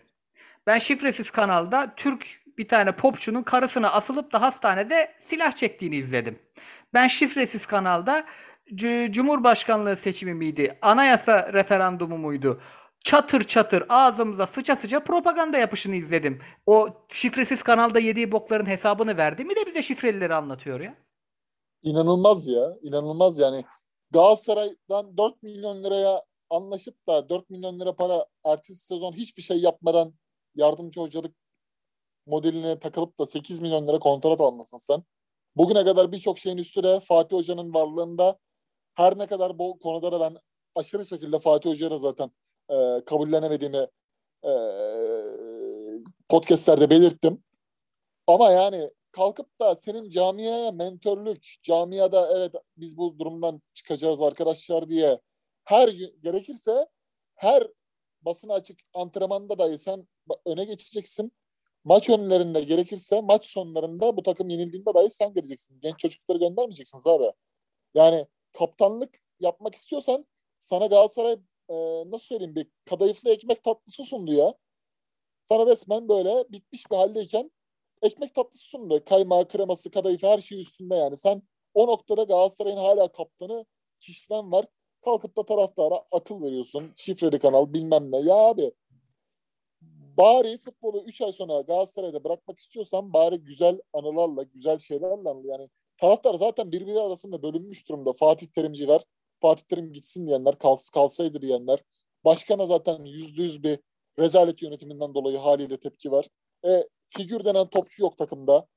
[0.67, 2.27] Ben şifresiz kanalda Türk
[2.59, 6.39] bir tane popçunun karısına asılıp da hastanede silah çektiğini izledim.
[6.93, 8.25] Ben şifresiz kanalda
[8.75, 10.77] C- Cumhurbaşkanlığı seçimi miydi?
[10.81, 12.61] Anayasa referandumu muydu?
[13.03, 16.41] Çatır çatır ağzımıza sıça sıça propaganda yapışını izledim.
[16.65, 20.95] O şifresiz kanalda yediği bokların hesabını verdi mi de bize şifrelileri anlatıyor ya.
[21.83, 22.73] İnanılmaz ya.
[22.81, 23.65] inanılmaz yani.
[24.11, 30.13] Galatasaray'dan 4 milyon liraya anlaşıp da 4 milyon lira para ertesi sezon hiçbir şey yapmadan
[30.55, 31.38] yardımcı hocalık
[32.29, 35.03] modeline takılıp da 8 milyon lira kontrat almasın sen.
[35.55, 38.39] Bugüne kadar birçok şeyin üstüne Fatih Hoca'nın varlığında
[38.95, 40.37] her ne kadar bu konuda da ben
[40.75, 42.31] aşırı şekilde Fatih Hoca'ya zaten
[42.69, 43.87] e, kabullenemediğimi
[44.43, 44.51] e,
[46.29, 47.43] podcastlerde belirttim.
[48.27, 55.19] Ama yani kalkıp da senin camiye mentörlük, camiada evet biz bu durumdan çıkacağız arkadaşlar diye
[55.63, 55.89] her
[56.23, 56.87] gerekirse
[57.35, 57.67] her
[58.21, 60.07] basına açık antrenmanda dahi sen
[60.45, 61.31] öne geçeceksin.
[61.83, 65.79] Maç önlerinde gerekirse maç sonlarında bu takım yenildiğinde dahi sen geleceksin.
[65.81, 67.31] Genç çocukları göndermeyeceksiniz abi.
[67.93, 70.25] Yani kaptanlık yapmak istiyorsan
[70.57, 71.33] sana Galatasaray
[71.69, 71.75] e,
[72.11, 74.53] nasıl söyleyeyim bir kadayıflı ekmek tatlısı sundu ya.
[75.43, 77.51] Sana resmen böyle bitmiş bir haldeyken
[78.01, 79.03] ekmek tatlısı sundu.
[79.05, 81.17] Kaymağı, kreması, kadayıfı her şey üstünde yani.
[81.17, 81.41] Sen
[81.73, 83.65] o noktada Galatasaray'ın hala kaptanı
[83.99, 84.65] Kişven var.
[85.05, 86.91] Kalkıp da taraftara akıl veriyorsun.
[86.95, 88.17] Şifreli kanal bilmem ne.
[88.17, 88.71] Ya abi
[90.19, 95.45] bari futbolu 3 ay sonra Galatasaray'da bırakmak istiyorsan bari güzel anılarla, güzel şeylerle anıl.
[95.45, 98.13] Yani taraftar zaten birbiri arasında bölünmüş durumda.
[98.13, 99.05] Fatih Terimciler,
[99.41, 101.79] Fatih Terim gitsin diyenler, kals, kalsaydı diyenler.
[102.25, 103.79] Başkana zaten yüzde yüz bir
[104.19, 106.27] rezalet yönetiminden dolayı haliyle tepki var.
[106.65, 108.67] E, figür denen topçu yok takımda.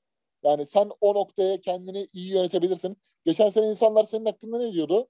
[0.44, 2.96] Yani sen o noktaya kendini iyi yönetebilirsin.
[3.26, 5.08] Geçen sene insanlar senin hakkında ne diyordu?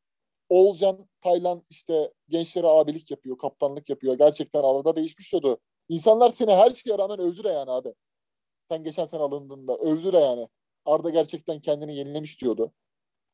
[0.49, 4.15] Oğulcan Taylan işte gençlere abilik yapıyor, kaptanlık yapıyor.
[4.19, 5.59] Gerçekten arada değişmiş diyordu.
[5.89, 7.95] İnsanlar seni her şeye rağmen övdü yani abi.
[8.63, 10.49] Sen geçen sene alındığında övdü yani.
[10.85, 12.73] Arda gerçekten kendini yenilemiş diyordu.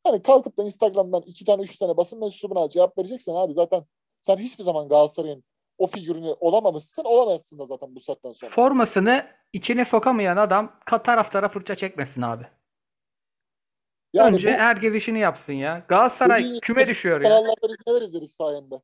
[0.05, 3.85] Hani kalkıp da Instagram'dan iki tane üç tane basın mensubuna cevap vereceksen abi zaten
[4.21, 5.45] sen hiçbir zaman Galatasaray'ın
[5.79, 8.53] o figürünü olamamışsın olamazsın da zaten bu saatten sonra.
[8.53, 12.47] Formasını içine sokamayan adam taraftara fırça çekmesin abi.
[14.13, 15.85] Yani Önce bu, herkes işini yapsın ya.
[15.89, 17.29] Galatasaray küme düşüyor ya.
[17.29, 18.83] Kanallarda biz neler izledik sayende.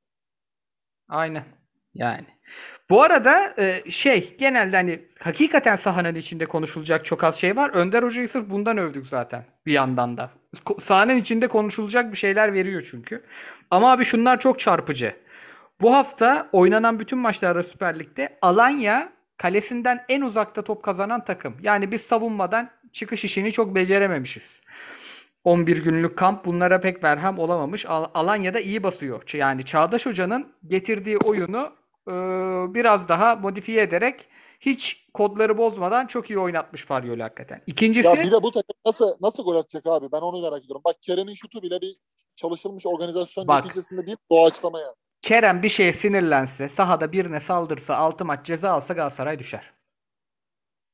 [1.08, 1.44] Aynen.
[1.94, 2.26] Yani.
[2.90, 7.70] Bu arada e, şey genelde hani hakikaten sahanın içinde konuşulacak çok az şey var.
[7.70, 10.30] Önder Hoca'yı sırf bundan övdük zaten bir yandan da.
[10.82, 13.24] Sahanın içinde konuşulacak bir şeyler veriyor çünkü.
[13.70, 15.16] Ama abi şunlar çok çarpıcı.
[15.80, 21.56] Bu hafta oynanan bütün maçlarda Süper Lig'de Alanya kalesinden en uzakta top kazanan takım.
[21.62, 24.60] Yani biz savunmadan çıkış işini çok becerememişiz.
[25.44, 27.86] 11 günlük kamp bunlara pek merhem olamamış.
[27.86, 29.22] Al- Alanya'da iyi basıyor.
[29.32, 31.72] Yani Çağdaş Hoca'nın getirdiği oyunu
[32.08, 32.12] e,
[32.74, 34.28] biraz daha modifiye ederek
[34.60, 37.62] hiç kodları bozmadan çok iyi oynatmış Faryoli hakikaten.
[37.66, 38.08] İkincisi...
[38.08, 40.12] Ya bir de bu takım nasıl, nasıl gol atacak abi?
[40.12, 40.82] Ben onu merak ediyorum.
[40.84, 41.96] Bak Kerem'in şutu bile bir
[42.36, 44.94] çalışılmış organizasyon Bak, neticesinde bir doğaçlama ya.
[45.22, 49.72] Kerem bir şeye sinirlense, sahada birine saldırsa, altı maç ceza alsa Galatasaray düşer.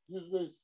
[0.08, 0.60] Yüzde yüz.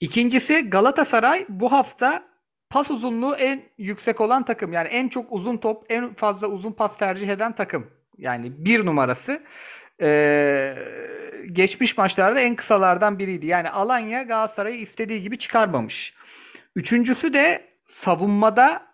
[0.00, 2.24] İkincisi Galatasaray bu hafta
[2.70, 4.72] pas uzunluğu en yüksek olan takım.
[4.72, 7.90] Yani en çok uzun top, en fazla uzun pas tercih eden takım.
[8.20, 9.42] Yani bir numarası.
[10.02, 10.74] Ee,
[11.52, 13.46] geçmiş maçlarda en kısalardan biriydi.
[13.46, 16.14] Yani Alanya Galatasaray'ı istediği gibi çıkarmamış.
[16.76, 18.86] Üçüncüsü de savunmada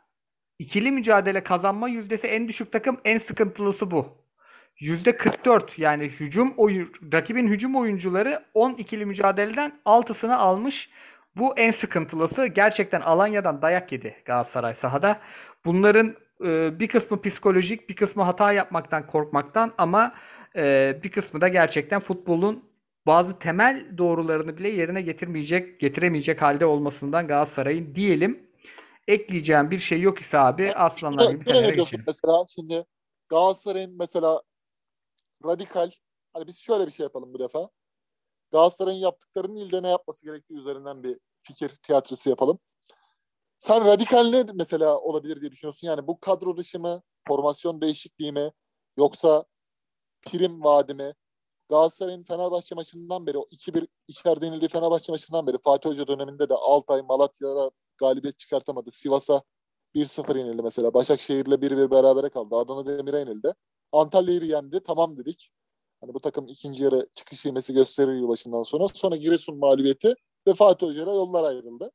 [0.58, 4.26] ikili mücadele kazanma yüzdesi en düşük takım en sıkıntılısı bu.
[4.80, 10.90] Yüzde 44 yani hücum oyun, rakibin hücum oyuncuları 10 ikili mücadeleden 6'sını almış.
[11.36, 12.46] Bu en sıkıntılısı.
[12.46, 15.20] Gerçekten Alanya'dan dayak yedi Galatasaray sahada.
[15.64, 20.14] Bunların e, bir kısmı psikolojik, bir kısmı hata yapmaktan korkmaktan ama
[20.56, 22.64] e, bir kısmı da gerçekten futbolun
[23.06, 28.50] bazı temel doğrularını bile yerine getirmeyecek, getiremeyecek halde olmasından Galatasaray'ın diyelim.
[29.08, 32.04] Ekleyeceğim bir şey yok ise abi aslanlar gibi Fener'e geçelim.
[32.06, 32.84] Mesela şimdi
[33.28, 34.42] Galatasaray'ın mesela
[35.44, 35.90] radikal
[36.32, 37.68] hani biz şöyle bir şey yapalım bu defa.
[38.52, 42.58] Galatasaray'ın yaptıklarının ilde ne yapması gerektiği üzerinden bir fikir tiyatrosu yapalım.
[43.58, 45.86] Sen radikal ne mesela olabilir diye düşünüyorsun?
[45.86, 48.52] Yani bu kadro dışı mı, formasyon değişikliği mi,
[48.98, 49.44] yoksa
[50.26, 51.14] prim vaadi mi?
[51.70, 56.54] Galatasaray'ın Fenerbahçe maçından beri, o 2-1 içeride yenildiği Fenerbahçe maçından beri Fatih Hoca döneminde de
[56.54, 58.90] Altay, Malatya'da galibiyet çıkartamadı.
[58.90, 59.42] Sivas'a
[59.94, 60.94] 1-0 yenildi mesela.
[60.94, 62.56] Başakşehir'le 1-1 berabere kaldı.
[62.56, 63.54] Adana Demir'e yenildi.
[63.92, 64.80] Antalya'yı yendi.
[64.80, 65.50] Tamam dedik.
[66.00, 68.88] Hani bu takım ikinci yarı çıkış yemesi gösterir yılbaşından sonra.
[68.94, 70.14] Sonra Giresun mağlubiyeti
[70.48, 71.90] ve Fatih Hoca'yla yollar ayrıldı.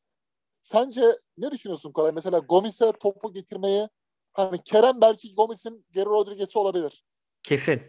[0.62, 1.02] Sence
[1.38, 2.12] ne düşünüyorsun Koray?
[2.16, 3.88] Mesela Gomis'e topu getirmeyi
[4.34, 7.04] hani Kerem belki Gomis'in Geri Rodriguez'i olabilir.
[7.44, 7.82] Kesin.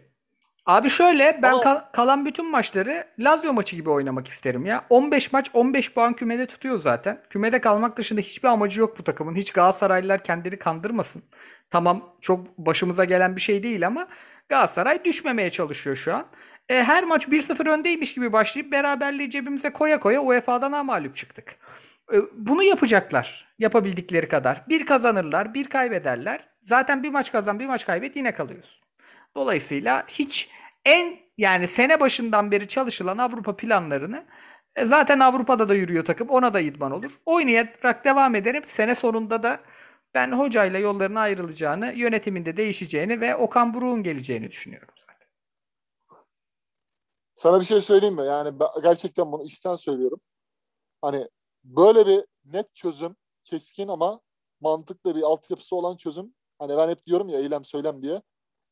[0.65, 4.85] Abi şöyle ben Ama kal- kalan bütün maçları Lazio maçı gibi oynamak isterim ya.
[4.89, 7.23] 15 maç 15 puan kümede tutuyor zaten.
[7.29, 9.35] Kümede kalmak dışında hiçbir amacı yok bu takımın.
[9.35, 11.23] Hiç Galatasaraylılar kendini kandırmasın.
[11.69, 14.07] Tamam çok başımıza gelen bir şey değil ama
[14.49, 16.25] Galatasaray düşmemeye çalışıyor şu an.
[16.69, 21.55] E, her maç 1-0 öndeymiş gibi başlayıp beraberliği cebimize koya koya UEFA'dan mağlup çıktık.
[22.13, 24.69] E, bunu yapacaklar yapabildikleri kadar.
[24.69, 26.49] Bir kazanırlar, bir kaybederler.
[26.63, 28.81] Zaten bir maç kazan, bir maç kaybet yine kalıyoruz.
[29.35, 30.49] Dolayısıyla hiç
[30.85, 34.25] en yani sene başından beri çalışılan Avrupa planlarını
[34.75, 36.29] e, zaten Avrupa'da da yürüyor takım.
[36.29, 37.11] Ona da idman olur.
[37.25, 38.63] Oynayarak devam ederim.
[38.67, 39.59] Sene sonunda da
[40.13, 44.87] ben hocayla yolların ayrılacağını, yönetiminde değişeceğini ve Okan Buruk'un geleceğini düşünüyorum.
[47.35, 48.25] sana bir şey söyleyeyim mi?
[48.25, 50.21] Yani gerçekten bunu içten söylüyorum.
[51.01, 51.27] Hani
[51.63, 54.21] böyle bir net çözüm, keskin ama
[54.61, 56.33] mantıklı bir altyapısı olan çözüm.
[56.59, 58.21] Hani ben hep diyorum ya eylem söylem diye.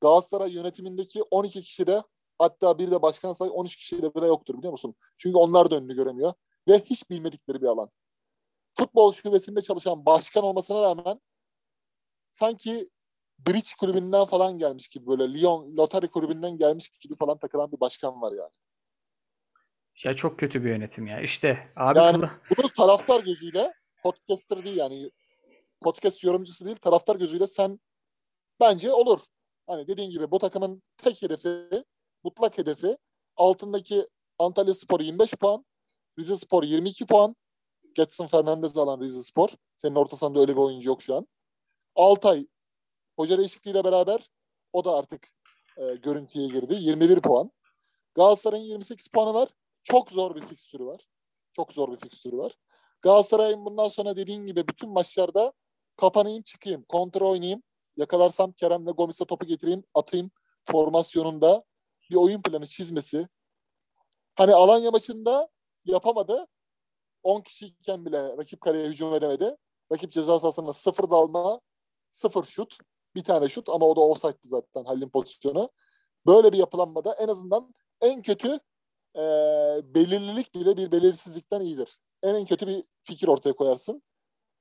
[0.01, 2.03] Galatasaray yönetimindeki 12 kişide
[2.39, 4.95] hatta bir de başkan say 13 kişide bile yoktur biliyor musun?
[5.17, 6.33] Çünkü onlar da önünü göremiyor.
[6.67, 7.89] Ve hiç bilmedikleri bir alan.
[8.73, 11.19] Futbol şubesinde çalışan başkan olmasına rağmen
[12.31, 12.89] sanki
[13.47, 18.21] Bridge kulübünden falan gelmiş gibi böyle Lyon Lotari kulübünden gelmiş gibi falan takılan bir başkan
[18.21, 18.51] var yani.
[20.03, 21.21] Ya çok kötü bir yönetim ya.
[21.21, 23.73] İşte abi Yani kılı- bunu taraftar gözüyle
[24.03, 25.11] podcaster değil yani
[25.81, 27.79] podcast yorumcusu değil taraftar gözüyle sen
[28.59, 29.19] bence olur.
[29.67, 31.83] Hani dediğin gibi bu takımın tek hedefi
[32.23, 32.97] mutlak hedefi
[33.35, 34.07] altındaki
[34.39, 35.65] Antalya Spor 25 puan,
[36.19, 37.35] Rize Spor 22 puan.
[37.95, 39.49] Getson Fernandez alan Rize Spor.
[39.75, 41.27] Senin orta sahanda öyle bir oyuncu yok şu an.
[41.95, 42.47] Altay
[43.17, 44.29] hoca değişikliğiyle beraber
[44.73, 45.27] o da artık
[45.77, 46.75] e, görüntüye girdi.
[46.79, 47.51] 21 puan.
[48.15, 49.49] Galatasaray'ın 28 puanı var.
[49.83, 51.07] Çok zor bir fikstürü var.
[51.53, 52.57] Çok zor bir fikstürü var.
[53.01, 55.53] Galatasaray'ın bundan sonra dediğin gibi bütün maçlarda
[55.95, 57.63] kapanayım çıkayım, kontra oynayayım.
[57.97, 60.31] Yakalarsam Kerem'le Gomis'e topu getireyim, atayım
[60.63, 61.63] formasyonunda
[62.09, 63.27] bir oyun planı çizmesi.
[64.35, 65.49] Hani Alanya maçında
[65.85, 66.47] yapamadı.
[67.23, 69.57] 10 kişiyken bile rakip kaleye hücum edemedi.
[69.91, 71.61] Rakip ceza sahasında sıfır dalma,
[72.09, 72.77] sıfır şut.
[73.15, 75.69] Bir tane şut ama o da offside'dı zaten Halil'in pozisyonu.
[76.27, 78.59] Böyle bir yapılanmada en azından en kötü
[79.15, 79.23] e,
[79.95, 81.97] belirlilik bile bir belirsizlikten iyidir.
[82.23, 84.01] En en kötü bir fikir ortaya koyarsın.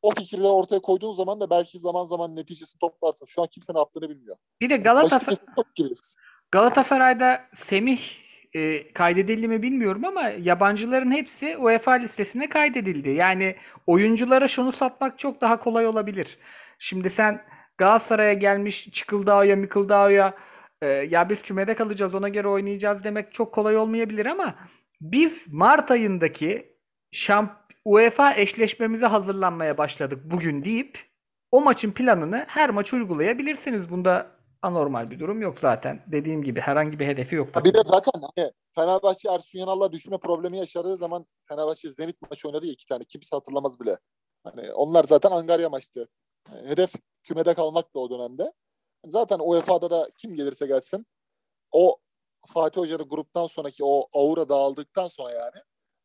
[0.02, 3.26] O fikri de ortaya koyduğun zaman da belki zaman zaman neticesini toplarsın.
[3.26, 4.36] Şu an kimse ne yaptığını bilmiyor.
[4.60, 5.36] bir de Galatasaray.
[6.52, 8.00] Galatasaray'da Semih
[8.54, 13.10] e, kaydedildi mi bilmiyorum ama yabancıların hepsi UEFA listesine kaydedildi.
[13.10, 16.38] Yani oyunculara şunu satmak çok daha kolay olabilir.
[16.78, 17.44] Şimdi sen
[17.78, 20.34] Galatasaray'a gelmiş Çıkıldağ'a, Mikıldağ'a
[20.82, 24.54] e, ya biz kümede kalacağız ona göre oynayacağız demek çok kolay olmayabilir ama
[25.00, 26.76] biz Mart ayındaki
[27.12, 27.52] şamp
[27.84, 31.10] UEFA eşleşmemize hazırlanmaya başladık bugün deyip
[31.50, 33.90] o maçın planını her maç uygulayabilirsiniz.
[33.90, 34.26] Bunda
[34.62, 36.04] anormal bir durum yok zaten.
[36.06, 37.64] Dediğim gibi herhangi bir hedefi yok.
[37.64, 42.66] Bir de zaten hani Fenerbahçe Ersun Yanal'la düşme problemi yaşadığı zaman Fenerbahçe Zenit maçı oynadı
[42.66, 43.04] ya iki tane.
[43.04, 43.98] Kimse hatırlamaz bile.
[44.44, 46.08] Hani onlar zaten Angarya maçtı.
[46.52, 48.52] Yani hedef kümede kalmak da o dönemde.
[49.06, 51.06] Zaten UEFA'da da kim gelirse gelsin
[51.72, 51.96] o
[52.46, 55.62] Fatih Hoca'nın gruptan sonraki o aura dağıldıktan sonra yani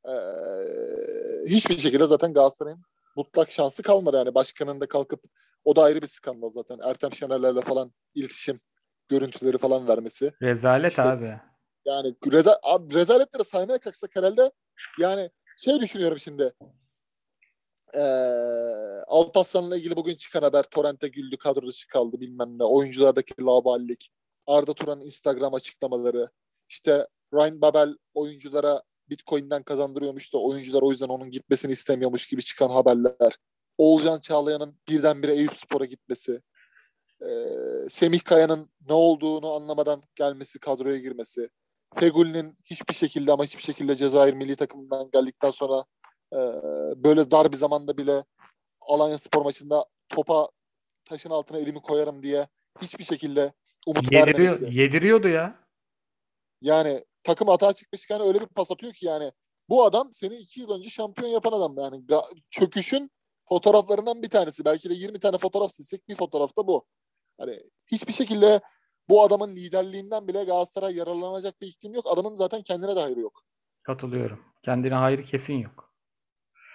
[0.08, 2.82] eee, hiçbir şekilde zaten Galatasaray'ın
[3.16, 4.18] mutlak şansı kalmadı.
[4.18, 5.24] Yani başkanın da kalkıp
[5.66, 6.80] o da ayrı bir skandal zaten.
[6.84, 8.60] Ertem Şener'lerle falan iletişim
[9.08, 10.34] görüntüleri falan vermesi.
[10.42, 11.40] Rezalet İşte- abi.
[11.86, 14.52] Yani reza, abi rezaletleri saymaya kalksak herhalde
[15.00, 16.54] yani şey düşünüyorum şimdi.
[17.96, 18.02] Ee,
[19.08, 22.64] Alparslan'la ilgili bugün çıkan haber Torrent'e güldü kadro dışı kaldı bilmem ne.
[22.64, 24.12] Oyunculardaki laballik.
[24.48, 26.30] Arda Turan'ın Instagram açıklamaları.
[26.70, 32.70] işte Ryan Babel oyunculara Bitcoin'den kazandırıyormuş da oyuncular o yüzden onun gitmesini istemiyormuş gibi çıkan
[32.70, 33.38] haberler.
[33.78, 36.42] Oğulcan Çağlayan'ın birdenbire Eyüp Spor'a gitmesi.
[37.22, 37.26] Ee,
[37.90, 41.50] Semih Kaya'nın ne olduğunu anlamadan gelmesi, kadroya girmesi.
[41.96, 45.86] Fegül'ün hiçbir şekilde ama hiçbir şekilde Cezayir milli takımından geldikten sonra
[46.36, 46.40] e,
[47.04, 48.24] böyle dar bir zamanda bile
[48.82, 50.50] Alanya spor maçında topa
[51.06, 52.48] taşın altına elimi koyarım diye
[52.82, 53.54] hiçbir şekilde
[53.88, 54.80] umut Yediriyor, vermemesi.
[54.80, 55.60] yediriyordu ya.
[56.62, 59.32] Yani takım hata çıkmışken öyle bir pas atıyor ki yani
[59.70, 61.76] bu adam seni iki yıl önce şampiyon yapan adam.
[61.78, 62.04] Yani
[62.50, 63.12] çöküşün
[63.50, 64.66] fotoğraflarından bir tanesi.
[64.66, 66.86] Belki de 20 tane fotoğraf silsek bir fotoğraf da bu.
[67.38, 67.60] Hani
[67.92, 68.62] hiçbir şekilde
[69.10, 72.06] bu adamın liderliğinden bile Galatasaray yararlanacak bir iklim yok.
[72.14, 73.42] Adamın zaten kendine de hayrı yok.
[73.84, 74.40] Katılıyorum.
[74.64, 75.95] Kendine hayır kesin yok.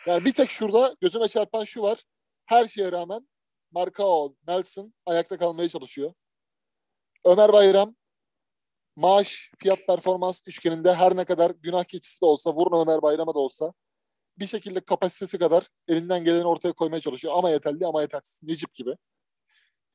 [0.07, 2.05] Yani bir tek şurada gözüme çarpan şu var.
[2.47, 3.29] Her şeye rağmen
[3.71, 6.13] Marcao, Nelson ayakta kalmaya çalışıyor.
[7.25, 7.95] Ömer Bayram
[8.97, 13.39] maaş, fiyat, performans üçgeninde her ne kadar günah keçisi de olsa, vurun Ömer Bayram'a da
[13.39, 13.73] olsa
[14.39, 17.35] bir şekilde kapasitesi kadar elinden geleni ortaya koymaya çalışıyor.
[17.37, 18.43] Ama yeterli ama yetersiz.
[18.43, 18.97] Necip gibi.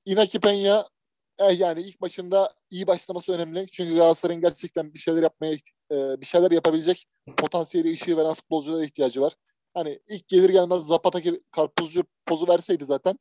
[0.05, 0.85] Inaki Peña
[1.39, 3.67] Eh yani ilk maçında iyi başlaması önemli.
[3.71, 5.53] Çünkü Galatasaray'ın gerçekten bir şeyler yapmaya
[5.91, 9.33] e, bir şeyler yapabilecek potansiyeli ışığı veren futbolculara ihtiyacı var.
[9.75, 13.19] Hani ilk gelir gelmez Zapata gibi karpuzcu pozu verseydi zaten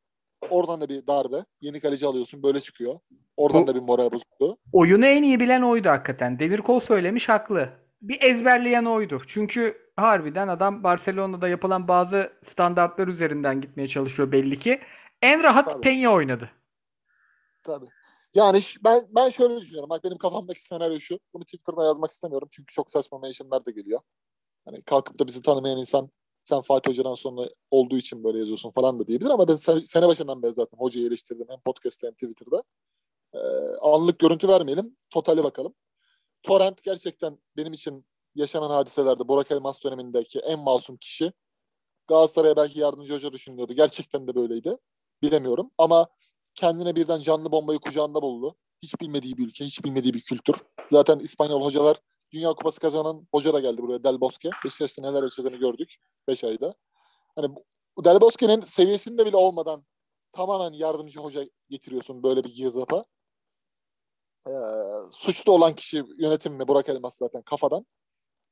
[0.50, 1.44] oradan da bir darbe.
[1.60, 2.98] Yeni kaleci alıyorsun böyle çıkıyor.
[3.36, 4.58] Oradan Bu- da bir moral bozukluğu.
[4.72, 6.38] Oyunu en iyi bilen oydu hakikaten.
[6.38, 7.68] Demirkol söylemiş haklı.
[8.02, 9.22] Bir ezberleyen oydu.
[9.26, 14.80] Çünkü harbiden adam Barcelona'da yapılan bazı standartlar üzerinden gitmeye çalışıyor belli ki.
[15.22, 15.88] En rahat Tabii.
[15.88, 16.50] Peña oynadı.
[17.62, 17.86] Tabii.
[18.34, 19.90] Yani ben ben şöyle düşünüyorum.
[19.90, 21.18] Bak benim kafamdaki senaryo şu.
[21.34, 22.48] Bunu Twitter'da yazmak istemiyorum.
[22.50, 24.00] Çünkü çok saçma mentionlar da geliyor.
[24.64, 26.10] Hani kalkıp da bizi tanımayan insan
[26.44, 30.08] sen Fatih Hoca'dan sonra olduğu için böyle yazıyorsun falan da diyebilir ama ben se- sene
[30.08, 32.62] başından beri zaten hocayı eleştirdim hem podcast'ta hem Twitter'da.
[33.34, 33.38] Ee,
[33.80, 34.96] anlık görüntü vermeyelim.
[35.10, 35.74] Totale bakalım.
[36.42, 41.32] Torrent gerçekten benim için yaşanan hadiselerde Burak Elmas dönemindeki en masum kişi.
[42.06, 43.72] Galatasaray'a belki yardımcı hoca düşünüyordu.
[43.72, 44.76] Gerçekten de böyleydi.
[45.22, 45.70] Bilemiyorum.
[45.78, 46.08] Ama
[46.54, 48.56] kendine birden canlı bombayı kucağında buldu.
[48.82, 50.54] Hiç bilmediği bir ülke, hiç bilmediği bir kültür.
[50.90, 52.00] Zaten İspanyol hocalar
[52.34, 54.50] Dünya Kupası kazanan hoca da geldi buraya Del Bosque.
[54.64, 55.96] Beşiktaş'ta neler yaşadığını gördük
[56.28, 56.74] 5 ayda.
[57.36, 57.56] Hani
[58.04, 59.84] Del Bosque'nin seviyesinde bile olmadan
[60.32, 63.04] tamamen yardımcı hoca getiriyorsun böyle bir girdapa.
[64.48, 64.52] Ee,
[65.10, 67.86] suçlu olan kişi yönetim mi Burak Elmas zaten kafadan.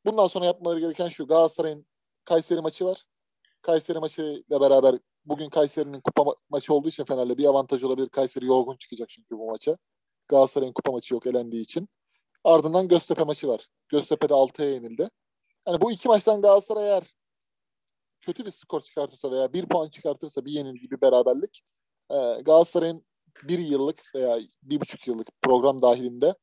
[0.07, 1.87] Bundan sonra yapmaları gereken şu Galatasaray'ın
[2.25, 3.05] Kayseri maçı var.
[3.62, 8.09] Kayseri maçıyla beraber bugün Kayseri'nin kupa ma- maçı olduğu için Fener'le bir avantaj olabilir.
[8.09, 9.79] Kayseri yorgun çıkacak çünkü bu maça.
[10.29, 11.88] Galatasaray'ın kupa maçı yok elendiği için.
[12.44, 13.66] Ardından Göztepe maçı var.
[13.88, 15.09] Göztepe'de 6'ya yenildi.
[15.68, 17.05] Yani bu iki maçtan Galatasaray eğer
[18.20, 21.62] kötü bir skor çıkartırsa veya bir puan çıkartırsa bir yenilgi bir beraberlik
[22.11, 23.05] e, Galatasaray'ın
[23.42, 26.35] bir yıllık veya bir buçuk yıllık program dahilinde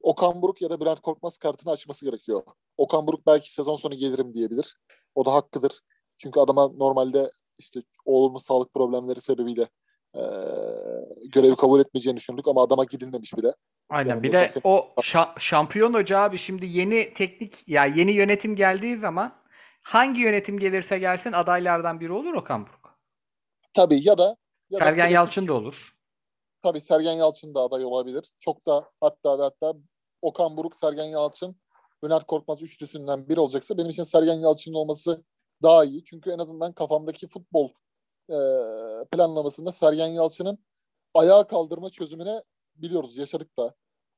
[0.00, 2.42] Okan Buruk ya da Bülent Korkmaz kartını açması gerekiyor.
[2.76, 4.76] Okan Buruk belki sezon sonu gelirim diyebilir.
[5.14, 5.80] O da hakkıdır.
[6.18, 9.68] Çünkü adama normalde işte oğlunun sağlık problemleri sebebiyle
[10.14, 10.22] e,
[11.28, 13.54] görevi kabul etmeyeceğini düşündük ama adama gidilmemiş bile.
[13.90, 14.10] Aynen.
[14.10, 18.56] Yani bir de sen- o şa- şampiyon hoca abi şimdi yeni teknik ya yeni yönetim
[18.56, 19.42] geldiği zaman
[19.82, 22.98] hangi yönetim gelirse gelsin adaylardan biri olur Okan Buruk.
[23.74, 24.36] Tabii ya da
[24.70, 25.92] ya da Sergen klasik- Yalçın da olur.
[26.62, 28.34] tabii Sergen Yalçın da aday olabilir.
[28.40, 29.74] Çok da hatta ve hatta
[30.22, 31.56] Okan Buruk, Sergen Yalçın,
[32.04, 35.24] Bülent Korkmaz üçlüsünden biri olacaksa benim için Sergen Yalçın'ın olması
[35.62, 36.04] daha iyi.
[36.04, 37.70] Çünkü en azından kafamdaki futbol
[38.30, 38.36] e,
[39.12, 40.58] planlamasında Sergen Yalçın'ın
[41.14, 42.42] ayağa kaldırma çözümüne
[42.76, 43.74] biliyoruz, yaşadık da.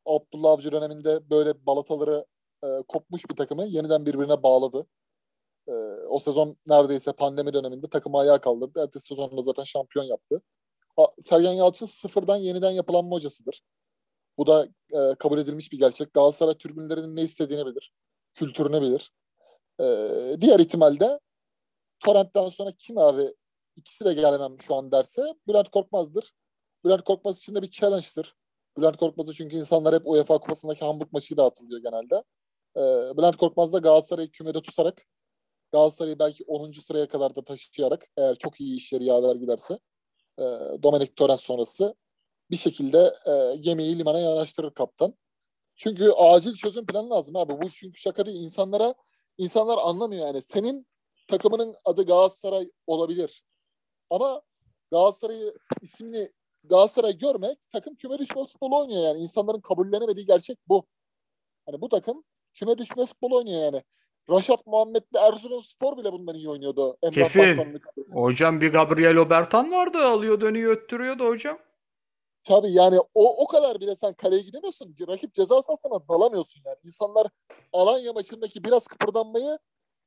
[0.06, 2.26] Abdullah Avcı döneminde böyle balataları
[2.64, 4.86] e, kopmuş bir takımı yeniden birbirine bağladı.
[5.68, 5.72] E,
[6.08, 8.80] o sezon neredeyse pandemi döneminde takımı ayağa kaldırdı.
[8.82, 10.42] Ertesi sezonda zaten şampiyon yaptı.
[10.96, 13.62] A- Sergen Yalçın sıfırdan yeniden yapılanma hocasıdır.
[14.38, 16.14] Bu da e, kabul edilmiş bir gerçek.
[16.14, 17.92] Galatasaray tribünlerinin ne istediğini bilir.
[18.32, 19.12] Kültürünü bilir.
[19.80, 19.84] E,
[20.40, 21.20] diğer ihtimalde
[22.00, 23.34] Torrent'ten sonra kim abi
[23.76, 26.32] ikisi de gelemem şu an derse Bülent Korkmaz'dır.
[26.84, 28.34] Bülent Korkmaz için de bir challenge'dır.
[28.78, 32.24] Bülent Korkmaz'ı çünkü insanlar hep UEFA Kupası'ndaki Hamburg maçıyla hatırlıyor genelde.
[32.76, 32.80] E,
[33.16, 35.06] Bülent Korkmaz da Galatasaray'ı kümede tutarak
[35.72, 36.72] Galatasaray'ı belki 10.
[36.72, 39.78] sıraya kadar da taşıyarak eğer çok iyi işleri yaver giderse
[40.38, 40.42] e,
[40.82, 41.94] Dominic Torrent sonrası
[42.50, 45.14] bir şekilde e, gemiyi limana yanaştırır kaptan.
[45.76, 47.62] Çünkü acil çözüm planı lazım abi.
[47.62, 48.44] Bu çünkü şaka değil.
[48.44, 48.94] İnsanlara
[49.38, 50.42] insanlar anlamıyor yani.
[50.42, 50.86] Senin
[51.28, 53.44] takımının adı Galatasaray olabilir.
[54.10, 54.42] Ama
[54.90, 56.32] Galatasaray'ı isimli
[56.64, 59.18] Galatasaray görmek takım küme düşme futbolu oynuyor yani.
[59.18, 60.86] İnsanların kabullenemediği gerçek bu.
[61.66, 63.82] Hani bu takım küme düşme futbolu oynuyor yani.
[64.30, 66.96] Raşat Muhammed'le Erzurumspor bile bundan iyi oynuyordu.
[67.02, 67.80] Emrah Kesin.
[68.12, 71.58] Hocam bir Gabriel Obertan vardı alıyor dönüyor öttürüyordu hocam.
[72.44, 74.94] Tabii yani o, o kadar bile sen kaleye gidemiyorsun.
[75.08, 76.76] Rakip ceza sahasına dalamıyorsun yani.
[76.84, 77.26] İnsanlar
[77.72, 79.58] Alanya maçındaki biraz kıpırdanmayı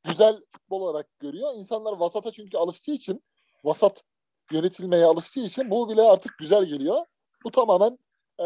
[0.04, 1.54] güzel futbol olarak görüyor.
[1.56, 3.24] İnsanlar vasata çünkü alıştığı için
[3.64, 4.04] vasat
[4.52, 7.06] yönetilmeye alıştığı için bu bile artık güzel geliyor.
[7.46, 7.98] Bu tamamen
[8.40, 8.44] e,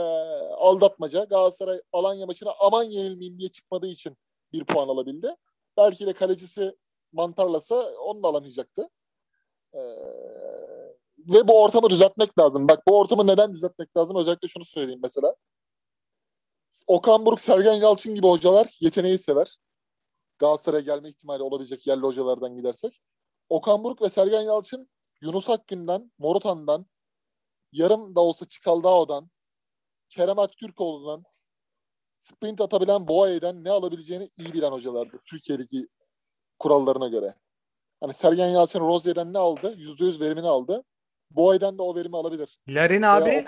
[0.57, 1.23] aldatmaca.
[1.23, 4.17] Galatasaray Alanya maçına aman yenilmeyeyim diye çıkmadığı için
[4.53, 5.35] bir puan alabildi.
[5.77, 6.75] Belki de kalecisi
[7.11, 8.89] mantarlasa onu da alamayacaktı.
[9.73, 9.79] E,
[11.17, 12.67] ve bu ortamı düzeltmek lazım.
[12.67, 14.17] Bak bu ortamı neden düzeltmek lazım?
[14.17, 15.35] Özellikle şunu söyleyeyim mesela.
[16.87, 19.57] Okan Buruk, Sergen Yalçın gibi hocalar yeteneği sever.
[20.37, 23.01] Galatasaray'a gelme ihtimali olabilecek yerli hocalardan gidersek.
[23.49, 24.89] Okan Buruk ve Sergen Yalçın
[25.23, 26.85] Yunus Akgün'den, Morutan'dan,
[27.71, 29.29] yarım da olsa Çikaldao'dan,
[30.09, 31.23] Kerem Aktürkoğlu'ndan,
[32.17, 35.19] sprint atabilen Boğa'dan ne alabileceğini iyi bilen hocalardır.
[35.19, 35.87] Türkiye'deki
[36.59, 37.35] kurallarına göre.
[37.99, 39.75] Hani Sergen Yalçın Rozier'den ne aldı?
[39.77, 40.83] %100 verimini aldı.
[41.31, 42.59] Boğa'dan da o verimi alabilir.
[42.69, 43.45] Larin abi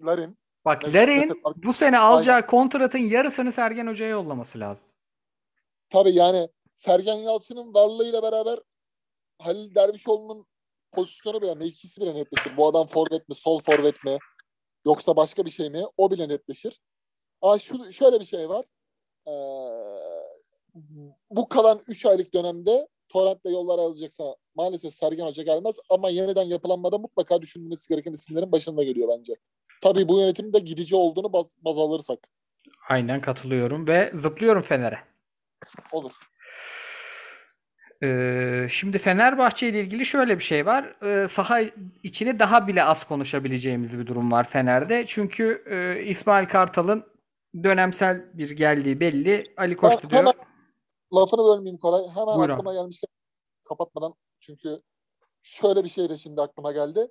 [0.00, 0.38] Larin.
[0.64, 4.94] bak Mesela- Larin mesela- bu sene alacağı kontratın yarısını Sergen Hoca'ya yollaması lazım.
[5.88, 8.58] Tabii yani Sergen Yalçın'ın varlığıyla beraber
[9.38, 10.46] Halil Dervişoğlu'nun
[10.92, 12.56] pozisyonu bile, mevkisi bile netleşir.
[12.56, 14.18] Bu adam forvet mi, sol forvet mi?
[14.86, 15.82] Yoksa başka bir şey mi?
[15.96, 16.80] O bile netleşir.
[17.42, 18.64] Aa, şu, şöyle bir şey var.
[19.26, 19.32] Ee,
[21.30, 26.98] bu kalan 3 aylık dönemde Torrent'le yollar alacaksa maalesef Sergen Hoca gelmez ama yeniden yapılanmada
[26.98, 29.32] mutlaka düşünülmesi gereken isimlerin başında geliyor bence.
[29.82, 32.18] Tabii bu yönetimin de gidici olduğunu baz, baz alırsak.
[32.88, 34.98] Aynen katılıyorum ve zıplıyorum Fener'e.
[35.92, 36.12] Olur.
[38.02, 40.96] Ee, şimdi Fenerbahçe ile ilgili şöyle bir şey var.
[41.02, 41.60] Ee, saha
[42.02, 45.04] içini daha bile az konuşabileceğimiz bir durum var Fener'de.
[45.06, 47.04] Çünkü e, İsmail Kartal'ın
[47.62, 49.54] dönemsel bir geldiği belli.
[49.56, 50.20] Ali Koç Ben diyor.
[50.20, 50.32] hemen
[51.14, 52.02] lafını bölmeyeyim Koray.
[52.14, 53.08] Hemen Buyur aklıma gelmişken
[53.64, 54.82] kapatmadan çünkü
[55.42, 57.08] şöyle bir şey de şimdi aklıma geldi.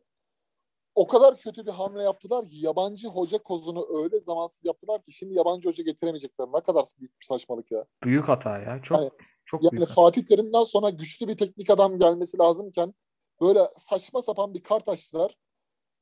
[0.96, 5.34] O kadar kötü bir hamle yaptılar ki yabancı hoca kozunu öyle zamansız yaptılar ki şimdi
[5.34, 6.48] yabancı hoca getiremeyecekler.
[6.54, 7.86] Ne kadar büyük bir saçmalık ya.
[8.04, 8.80] Büyük hata ya.
[8.84, 9.12] Çok Yani-
[9.46, 9.84] çok Yani büyük.
[9.84, 9.94] hata.
[9.94, 12.94] Fatih Terim'den sonra güçlü bir teknik adam gelmesi lazımken
[13.42, 15.36] böyle saçma sapan bir kart açtılar.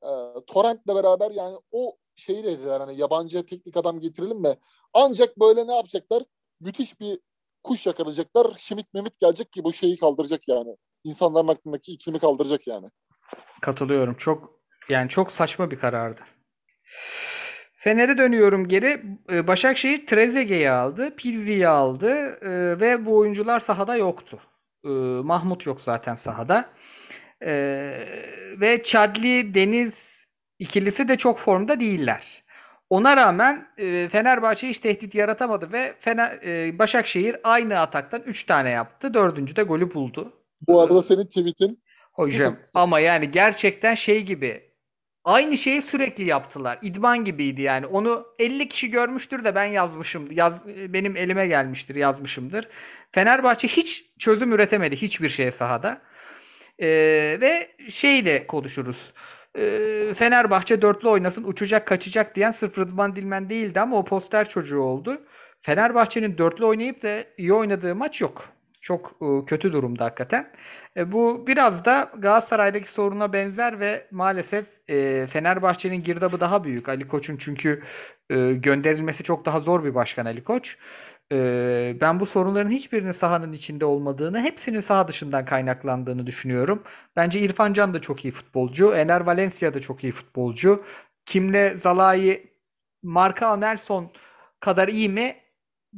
[0.02, 0.08] Ee,
[0.46, 4.58] Torrent'le beraber yani o şeyi dediler hani yabancı teknik adam getirelim mi?
[4.94, 6.22] Ancak böyle ne yapacaklar?
[6.60, 7.20] Müthiş bir
[7.64, 8.52] kuş yakalayacaklar.
[8.58, 10.76] Şimit mimit gelecek ki bu şeyi kaldıracak yani.
[11.04, 12.90] İnsanların aklındaki iklimi kaldıracak yani.
[13.62, 14.14] Katılıyorum.
[14.14, 14.57] Çok
[14.88, 16.20] yani çok saçma bir karardı.
[17.76, 19.02] Fener'e dönüyorum geri.
[19.30, 22.10] Ee, Başakşehir Trezeguet'i aldı, Pizzi'yi aldı
[22.42, 24.40] ee, ve bu oyuncular sahada yoktu.
[24.84, 24.88] Ee,
[25.22, 26.70] Mahmut yok zaten sahada.
[28.60, 30.26] Ve Çadli Deniz
[30.58, 32.44] ikilisi de çok formda değiller.
[32.90, 38.70] Ona rağmen e, Fenerbahçe hiç tehdit yaratamadı ve Fener, e, Başakşehir aynı ataktan 3 tane
[38.70, 39.14] yaptı.
[39.14, 40.32] Dördüncü de golü buldu.
[40.68, 41.82] Bu arada senin tweetin
[42.12, 44.67] Hocam ama yani gerçekten şey gibi
[45.28, 46.78] aynı şeyi sürekli yaptılar.
[46.82, 47.86] İdman gibiydi yani.
[47.86, 50.32] Onu 50 kişi görmüştür de ben yazmışım.
[50.32, 52.68] Yaz, benim elime gelmiştir yazmışımdır.
[53.12, 56.02] Fenerbahçe hiç çözüm üretemedi hiçbir şeye sahada.
[56.80, 59.12] Ee, ve şeyle konuşuruz.
[59.58, 64.80] Ee, Fenerbahçe dörtlü oynasın uçacak kaçacak diyen sırf Rıdvan Dilmen değildi ama o poster çocuğu
[64.80, 65.22] oldu.
[65.62, 68.57] Fenerbahçe'nin dörtlü oynayıp da iyi oynadığı maç yok.
[68.88, 70.50] Çok e, kötü durumda hakikaten.
[70.96, 76.88] E, bu biraz da Galatasaray'daki soruna benzer ve maalesef e, Fenerbahçe'nin girdabı daha büyük.
[76.88, 77.82] Ali Koç'un çünkü
[78.54, 80.78] gönderilmesi çok daha zor bir başkan Ali Koç.
[82.00, 86.82] Ben bu sorunların hiçbirinin sahanın içinde olmadığını, hepsinin saha dışından kaynaklandığını düşünüyorum.
[87.16, 88.94] Bence İrfan Can da çok iyi futbolcu.
[88.94, 90.84] Ener Valencia da çok iyi futbolcu.
[91.26, 92.52] Kimle Zalai,
[93.02, 94.12] Marka Nelson
[94.60, 95.36] kadar iyi mi?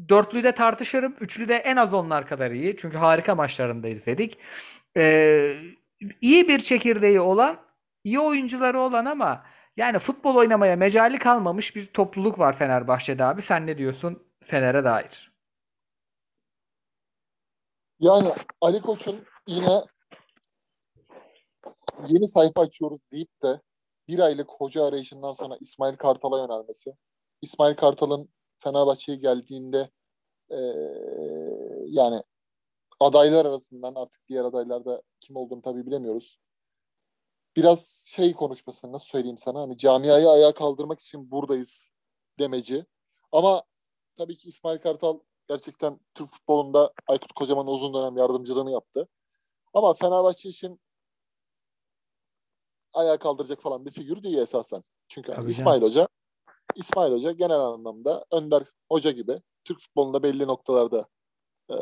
[0.09, 1.17] Dörtlüde tartışırım.
[1.21, 2.77] Üçlüde en az onlar kadar iyi.
[2.77, 4.39] Çünkü harika maçlarında izledik.
[4.97, 5.57] Ee,
[6.21, 7.57] iyi bir çekirdeği olan,
[8.05, 9.45] iyi oyuncuları olan ama
[9.77, 13.43] yani futbol oynamaya mecali kalmamış bir topluluk var Fenerbahçe'de abi.
[13.43, 15.33] Sen ne diyorsun Fener'e dair?
[18.01, 19.83] Yani Ali Koç'un yine
[22.09, 23.61] yeni sayfa açıyoruz deyip de
[24.09, 26.95] bir aylık hoca arayışından sonra İsmail Kartal'a yönelmesi.
[27.43, 28.29] İsmail Kartal'ın
[28.61, 29.91] Fenerbahçe'ye geldiğinde
[30.51, 32.23] eee, yani
[33.01, 36.39] adaylar arasından artık diğer adaylarda kim olduğunu tabii bilemiyoruz.
[37.57, 41.93] Biraz şey konuşmasını nasıl söyleyeyim sana hani camiayı ayağa kaldırmak için buradayız
[42.39, 42.87] demeci.
[43.33, 43.63] Ama
[44.17, 49.09] tabii ki İsmail Kartal gerçekten Türk futbolunda Aykut Kocaman'ın uzun dönem yardımcılığını yaptı.
[49.75, 50.81] Ama Fenerbahçe için
[52.93, 54.83] ayağa kaldıracak falan bir figür değil esasen.
[55.09, 56.09] Çünkü Tabii İsmail Hoca
[56.81, 61.09] İsmail Hoca genel anlamda Önder Hoca gibi Türk futbolunda belli noktalarda
[61.69, 61.75] e,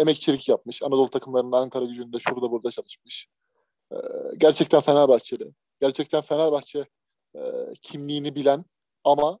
[0.00, 0.82] emekçilik yapmış.
[0.82, 3.28] Anadolu takımlarında Ankara gücünde şurada burada çalışmış.
[3.92, 3.96] E,
[4.38, 5.54] gerçekten Fenerbahçeli.
[5.80, 6.86] Gerçekten Fenerbahçe
[7.36, 7.40] e,
[7.82, 8.64] kimliğini bilen
[9.04, 9.38] ama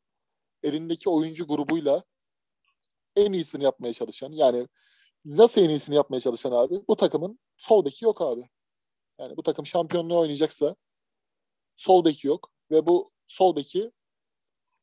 [0.62, 2.02] elindeki oyuncu grubuyla
[3.16, 4.68] en iyisini yapmaya çalışan yani
[5.24, 6.82] nasıl en iyisini yapmaya çalışan abi?
[6.88, 8.48] Bu takımın sol beki yok abi.
[9.18, 10.76] Yani bu takım şampiyonluğu oynayacaksa
[11.76, 13.92] sol beki yok ve bu sol beki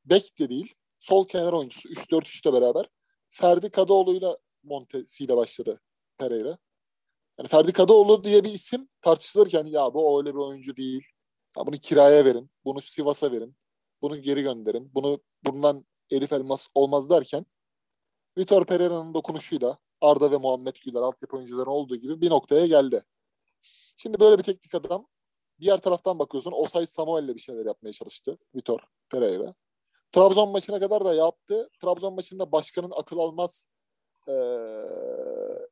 [0.06, 2.90] bek de değil sol kenar oyuncusu 3-4-3'te beraber
[3.30, 5.82] Ferdi Kadıoğlu'yla Montesi'yle başladı
[6.18, 6.58] Pereira.
[7.40, 11.04] Yani Ferdi Kadıoğlu diye bir isim tartışılırken ya bu öyle bir oyuncu değil.
[11.58, 12.52] Ya bunu kiraya verin.
[12.66, 13.56] Bunu Sivas'a verin.
[14.02, 14.92] Bunu geri gönderin.
[14.94, 17.46] Bunu bundan Elif Elmas olmaz derken
[18.38, 23.04] Vitor Pereira'nın dokunuşuyla Arda ve Muhammed Güler altyapı oyuncuların olduğu gibi bir noktaya geldi.
[23.98, 25.08] Şimdi böyle bir teknik adam
[25.60, 28.80] diğer taraftan bakıyorsun Osay Samuel'le bir şeyler yapmaya çalıştı Vitor
[29.10, 29.56] Pereira.
[30.12, 31.70] Trabzon maçına kadar da yaptı.
[31.82, 33.68] Trabzon maçında başkanın akıl almaz
[34.28, 34.34] e,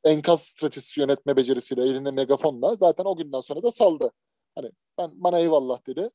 [0.03, 4.11] enkaz stratejisi yönetme becerisiyle eline megafonla zaten o günden sonra da saldı.
[4.55, 6.09] Hani ben bana eyvallah dedi.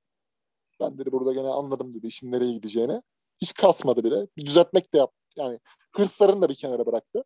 [0.80, 3.02] Ben dedi burada gene anladım dedi işin nereye gideceğini.
[3.42, 4.26] Hiç kasmadı bile.
[4.36, 5.16] Bir düzeltmek de yaptı.
[5.36, 5.60] Yani
[5.96, 7.24] hırslarını da bir kenara bıraktı.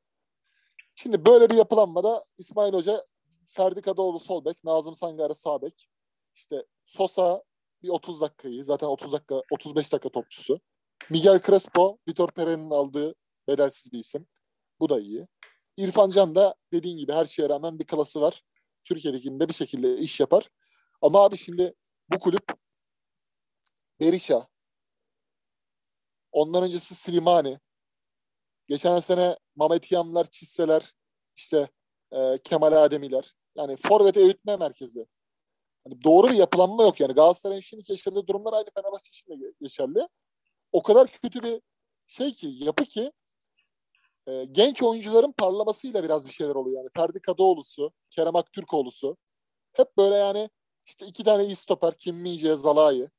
[0.94, 3.06] Şimdi böyle bir yapılanmada İsmail Hoca
[3.48, 5.88] Ferdi Kadıoğlu sol bek, Nazım Sangarı sağ bek,
[6.34, 7.42] işte Sosa
[7.82, 10.60] bir 30 dakikayı zaten 30 dakika 35 dakika topçusu.
[11.10, 13.14] Miguel Crespo, Vitor Pereira'nın aldığı
[13.48, 14.26] bedelsiz bir isim.
[14.80, 15.28] Bu da iyi.
[15.76, 18.42] İrfan Can da dediğin gibi her şeye rağmen bir klası var.
[18.84, 20.50] Türkiye Ligi'nde bir şekilde iş yapar.
[21.02, 21.74] Ama abi şimdi
[22.08, 22.44] bu kulüp
[24.00, 24.48] Berisha,
[26.32, 27.60] ondan öncesi Slimani,
[28.68, 30.94] geçen sene Mehmet Yamlar, Çisseler,
[31.36, 31.68] işte
[32.12, 33.34] e, Kemal Ademiler.
[33.56, 35.06] Yani forvet öğütme merkezi.
[35.84, 37.12] Hani doğru bir yapılanma yok yani.
[37.12, 40.08] Galatasaray'ın şimdi yaşadığı durumlar aynı Fenerbahçe için de geçerli.
[40.72, 41.60] O kadar kötü bir
[42.06, 43.12] şey ki, yapı ki
[44.26, 46.76] e, genç oyuncuların parlamasıyla biraz bir şeyler oluyor.
[46.76, 49.16] Yani Ferdi Kadıoğlu'su, Kerem Aktürkoğlu'su.
[49.72, 50.50] Hep böyle yani
[50.86, 53.10] işte iki tane iyi stoper Kim Mince, Zalai.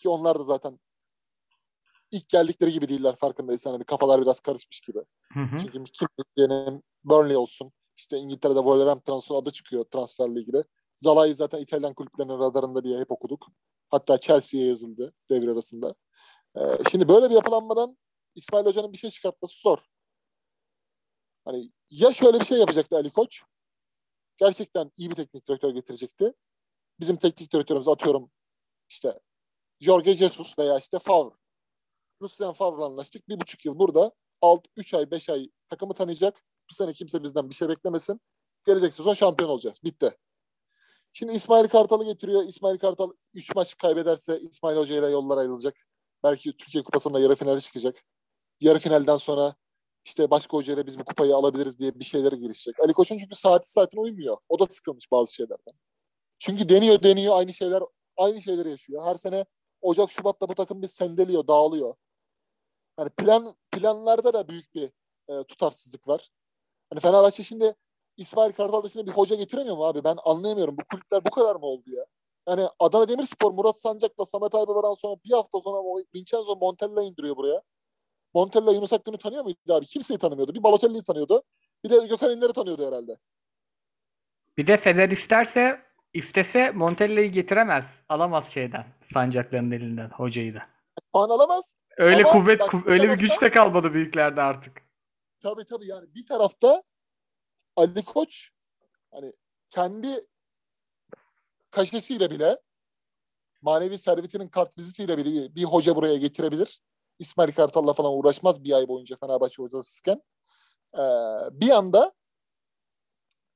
[0.00, 0.78] Ki onlar da zaten
[2.10, 3.70] ilk geldikleri gibi değiller farkındaysan.
[3.70, 4.98] Hani kafalar biraz karışmış gibi.
[5.32, 5.58] Hı hı.
[5.58, 7.72] Çünkü Kim Mince'nin Burnley olsun.
[7.96, 10.64] İşte İngiltere'de Wolverhampton'un adı çıkıyor transfer ligde.
[10.94, 13.46] Zalai zaten İtalyan kulüplerinin radarında diye hep okuduk.
[13.88, 15.94] Hatta Chelsea'ye yazıldı devre arasında.
[16.56, 17.98] Ee, şimdi böyle bir yapılanmadan
[18.34, 19.78] İsmail Hoca'nın bir şey çıkartması zor.
[21.44, 23.42] Hani ya şöyle bir şey yapacaktı Ali Koç.
[24.36, 26.32] Gerçekten iyi bir teknik direktör getirecekti.
[27.00, 28.30] Bizim teknik direktörümüz atıyorum
[28.88, 29.20] işte
[29.80, 31.34] Jorge Jesus veya işte Favre.
[32.22, 33.28] Lucien Favre'la anlaştık.
[33.28, 34.12] Bir buçuk yıl burada.
[34.40, 36.44] Alt, üç ay, beş ay takımı tanıyacak.
[36.70, 38.20] Bu sene kimse bizden bir şey beklemesin.
[38.66, 39.78] Gelecek sezon şampiyon olacağız.
[39.84, 40.16] Bitti.
[41.12, 42.44] Şimdi İsmail Kartal'ı getiriyor.
[42.44, 45.86] İsmail Kartal 3 maç kaybederse İsmail Hoca ile yollar ayrılacak.
[46.24, 48.04] Belki Türkiye Kupası'nda yarı finale çıkacak.
[48.60, 49.54] Yarı finalden sonra
[50.04, 52.80] işte başka hocayla biz bu kupayı alabiliriz diye bir şeylere girişecek.
[52.80, 54.36] Ali Koç'un çünkü saati saatine uymuyor.
[54.48, 55.74] O da sıkılmış bazı şeylerden.
[56.38, 57.82] Çünkü deniyor deniyor aynı şeyler
[58.16, 59.04] aynı şeyleri yaşıyor.
[59.04, 59.44] Her sene
[59.80, 61.94] Ocak Şubat'ta bu takım bir sendeliyor, dağılıyor.
[62.96, 64.90] Hani plan planlarda da büyük bir
[65.28, 66.30] e, tutarsızlık var.
[66.90, 67.74] Hani Fenerbahçe şimdi
[68.16, 70.04] İsmail Kartal dışında bir hoca getiremiyor mu abi?
[70.04, 70.76] Ben anlayamıyorum.
[70.78, 72.06] Bu kulüpler bu kadar mı oldu ya?
[72.48, 77.36] Yani Adana Demirspor Murat Sancak'la Samet Aybaba'dan sonra bir hafta sonra o Vincenzo Montella indiriyor
[77.36, 77.62] buraya.
[78.34, 79.86] Montella Yunus Akgün'ü tanıyor muydu abi?
[79.86, 80.54] Kimseyi tanımıyordu.
[80.54, 81.42] Bir Balotelli'yi tanıyordu.
[81.84, 83.18] Bir de Gökhan İnler'i tanıyordu herhalde.
[84.56, 85.82] Bir de Fener isterse
[86.14, 87.84] istese Montella'yı getiremez.
[88.08, 88.86] Alamaz şeyden.
[89.12, 90.62] Sancakların elinden hocayı da.
[91.12, 91.74] Puan alamaz.
[91.96, 94.82] Öyle Ama kuvvet bak, kuv- öyle bir güç de kalmadı büyüklerde artık.
[95.40, 96.82] Tabii tabii yani bir tarafta
[97.76, 98.50] Ali Koç
[99.10, 99.32] hani
[99.70, 100.20] kendi
[101.72, 102.58] kaşesiyle bile
[103.62, 106.82] manevi servetinin kart vizitiyle bile bir, hoca buraya getirebilir.
[107.18, 110.22] İsmail Kartal'la falan uğraşmaz bir ay boyunca Fenerbahçe hocasızken.
[110.94, 111.00] Ee,
[111.52, 112.12] bir anda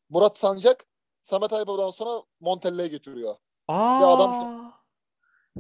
[0.09, 0.85] Murat Sancak
[1.21, 3.37] Samet Aybaba'dan sonra Montella'ya getiriyor.
[3.69, 4.13] Aa.
[4.15, 4.67] adam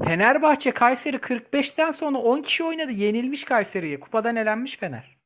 [0.04, 2.92] Fenerbahçe Kayseri 45'ten sonra 10 kişi oynadı.
[2.92, 4.00] Yenilmiş Kayseri'ye.
[4.00, 5.18] Kupadan elenmiş Fener.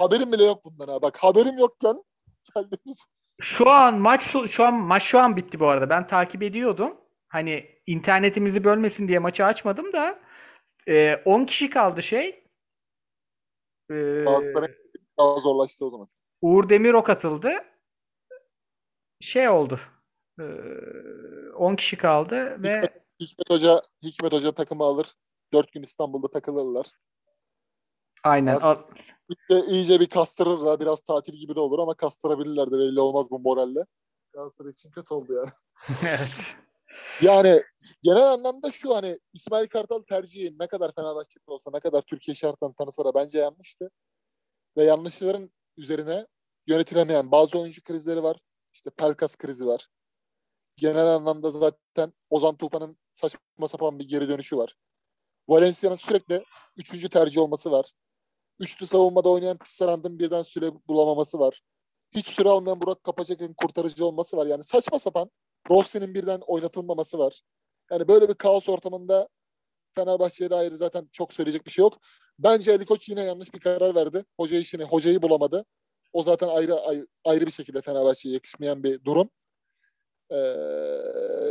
[0.00, 1.02] Haberim bile yok bundan ha.
[1.02, 2.04] Bak haberim yokken
[2.54, 3.06] geldiniz.
[3.40, 5.90] Şu an maç şu an maç şu an bitti bu arada.
[5.90, 6.96] Ben takip ediyordum.
[7.28, 10.18] Hani internetimizi bölmesin diye maçı açmadım da
[10.88, 12.28] e, 10 kişi kaldı şey.
[13.90, 14.74] E, Galatasaray
[15.18, 16.08] daha zorlaştı o zaman.
[16.42, 17.52] Uğur Demirok katıldı.
[19.20, 19.80] Şey oldu.
[20.40, 20.44] E,
[21.56, 22.82] 10 kişi kaldı ve
[23.20, 25.14] Hikmet Hoca Hikmet Hoca takımı alır.
[25.52, 26.86] Dört gün İstanbul'da takılırlar.
[28.24, 28.96] Aynen Artık-
[29.28, 30.80] İyice, iyice bir kastırırlar.
[30.80, 33.80] Biraz tatil gibi de olur ama kastırabilirler de belli olmaz bu moralle.
[34.32, 35.48] Galatasaray için kötü oldu yani.
[36.02, 36.56] evet.
[37.22, 37.62] Yani
[38.02, 42.74] genel anlamda şu hani İsmail Kartal tercihi ne kadar Fenerbahçe'de olsa ne kadar Türkiye şartlarını
[42.74, 43.90] tanısa da bence yanlıştı.
[44.76, 46.26] Ve yanlışların üzerine
[46.66, 48.36] yönetilemeyen bazı oyuncu krizleri var.
[48.74, 49.88] İşte Pelkas krizi var.
[50.76, 54.76] Genel anlamda zaten Ozan Tufan'ın saçma sapan bir geri dönüşü var.
[55.48, 56.44] Valencia'nın sürekli
[56.76, 57.92] üçüncü tercih olması var.
[58.60, 61.62] Üçlü savunmada oynayan Tisserand'ın birden süre bulamaması var.
[62.14, 64.46] Hiç süre almayan Burak Kapacak'ın kurtarıcı olması var.
[64.46, 65.30] Yani saçma sapan
[65.70, 67.42] Rossi'nin birden oynatılmaması var.
[67.90, 69.28] Yani böyle bir kaos ortamında
[69.94, 71.98] Fenerbahçe'ye dair zaten çok söyleyecek bir şey yok.
[72.38, 74.24] Bence Ali Koç yine yanlış bir karar verdi.
[74.40, 75.64] Hoca işini, hocayı bulamadı.
[76.12, 79.30] O zaten ayrı ayrı, ayrı bir şekilde Fenerbahçe'ye yakışmayan bir durum.
[80.32, 80.36] Ee,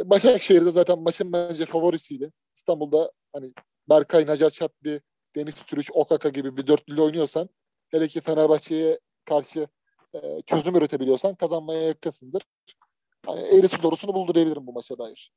[0.05, 2.31] Başakşehir'de zaten maçın bence favorisiydi.
[2.55, 3.53] İstanbul'da hani
[3.89, 5.01] Berkay, Nacar Çatlı,
[5.35, 7.49] Deniz Türüç, Okaka gibi bir dörtlülü oynuyorsan
[7.91, 9.67] hele ki Fenerbahçe'ye karşı
[10.13, 12.43] e, çözüm üretebiliyorsan kazanmaya yakınsındır.
[13.25, 15.31] Hani eğrisi doğrusunu buldu diyebilirim bu maça dair.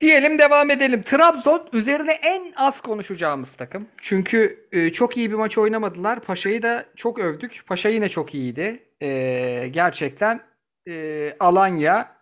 [0.00, 1.02] Diyelim devam edelim.
[1.02, 3.88] Trabzon üzerine en az konuşacağımız takım.
[4.02, 6.20] Çünkü e, çok iyi bir maç oynamadılar.
[6.20, 7.62] Paşa'yı da çok övdük.
[7.66, 8.88] Paşa yine çok iyiydi.
[9.02, 10.40] E, gerçekten
[10.88, 12.16] e, Alanya,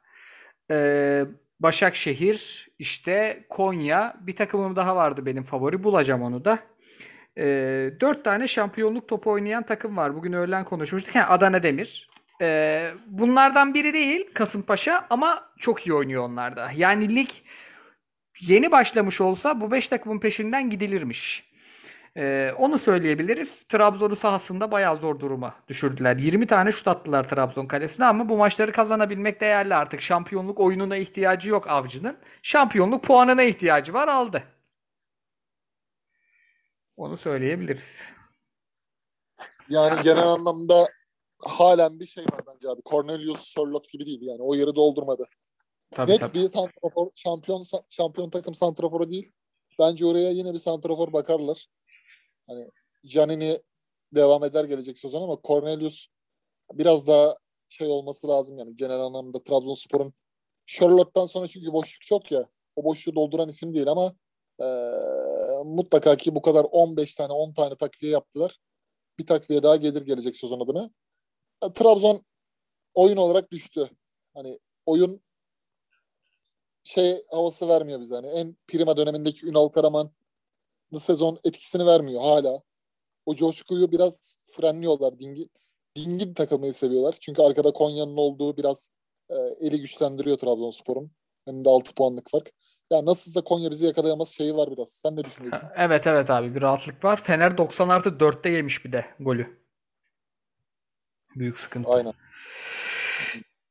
[0.70, 1.24] e,
[1.62, 4.16] Başakşehir, işte Konya.
[4.20, 5.84] Bir takımım daha vardı benim favori.
[5.84, 6.58] Bulacağım onu da.
[7.38, 7.44] E,
[8.00, 10.16] dört tane şampiyonluk topu oynayan takım var.
[10.16, 11.14] Bugün öğlen konuşmuştuk.
[11.14, 12.12] Ha, Adana Demir.
[12.42, 16.70] Ee, bunlardan biri değil Kasımpaşa ama çok iyi oynuyor onlarda.
[16.76, 17.28] Yani lig
[18.40, 21.51] yeni başlamış olsa bu 5 takımın peşinden gidilirmiş.
[22.16, 23.62] Ee, onu söyleyebiliriz.
[23.62, 26.16] Trabzon'u sahasında bayağı zor duruma düşürdüler.
[26.16, 30.00] 20 tane şut attılar Trabzon kalesine ama bu maçları kazanabilmek değerli artık.
[30.00, 32.18] Şampiyonluk oyununa ihtiyacı yok Avcı'nın.
[32.42, 34.42] Şampiyonluk puanına ihtiyacı var aldı.
[36.96, 38.00] Onu söyleyebiliriz.
[39.68, 40.88] Yani genel anlamda
[41.44, 42.82] halen bir şey var bence abi.
[42.84, 44.42] Cornelius Sörloth gibi değil yani.
[44.42, 45.28] O yeri doldurmadı.
[45.90, 46.34] Tabii, Net tabii.
[46.34, 49.32] bir santrafor, şampiyon şampiyon takım santraforu değil.
[49.78, 51.68] Bence oraya yine bir santrafor bakarlar.
[52.46, 52.68] Hani
[53.06, 53.62] Canini
[54.14, 56.06] devam eder gelecek sezon ama Cornelius
[56.72, 57.36] biraz daha
[57.68, 60.14] şey olması lazım yani genel anlamda Trabzonspor'un
[60.66, 62.48] Sherlock'tan sonra çünkü boşluk çok ya.
[62.76, 64.14] O boşluğu dolduran isim değil ama
[64.60, 64.66] e,
[65.64, 68.58] mutlaka ki bu kadar 15 tane 10 tane takviye yaptılar.
[69.18, 70.90] Bir takviye daha gelir gelecek sezon adına.
[71.64, 72.24] E, Trabzon
[72.94, 73.90] oyun olarak düştü.
[74.34, 75.22] Hani oyun
[76.84, 78.14] şey havası vermiyor bize.
[78.14, 80.10] Hani en prima dönemindeki Ünal Karaman
[81.00, 82.62] sezon etkisini vermiyor hala.
[83.26, 85.18] O coşkuyu biraz frenliyorlar.
[85.18, 85.48] Dingi,
[85.96, 87.16] dingin takılmayı seviyorlar.
[87.20, 88.90] Çünkü arkada Konya'nın olduğu biraz
[89.30, 91.10] e, eli güçlendiriyor Trabzonspor'un.
[91.44, 92.50] Hem de 6 puanlık fark.
[92.90, 94.88] Ya nasılsa Konya bizi yakalayamaz şeyi var biraz.
[94.88, 95.68] Sen ne düşünüyorsun?
[95.76, 97.22] Evet evet abi bir rahatlık var.
[97.22, 99.62] Fener 90 artı 4'te yemiş bir de golü.
[101.36, 101.90] Büyük sıkıntı.
[101.90, 102.12] Aynen.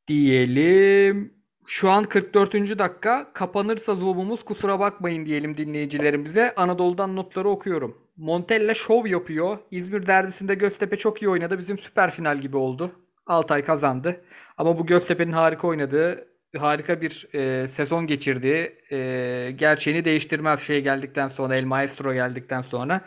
[0.08, 1.41] Diyelim.
[1.72, 2.54] Şu an 44.
[2.54, 3.34] dakika.
[3.34, 6.56] Kapanırsa zoom'umuz kusura bakmayın diyelim dinleyicilerimize.
[6.56, 7.98] Anadolu'dan notları okuyorum.
[8.18, 9.58] Montella şov yapıyor.
[9.72, 11.60] İzmir derbisinde Göztepe çok iyi oynadı.
[11.60, 12.92] Bizim süper final gibi oldu.
[13.28, 14.22] Altay kazandı.
[14.58, 21.30] Ama bu Göztepe'nin harika oynadığı, harika bir e, sezon geçirdiği e, gerçeğini değiştirmez şey geldikten
[21.30, 23.02] sonra, El Maestro geldikten sonra.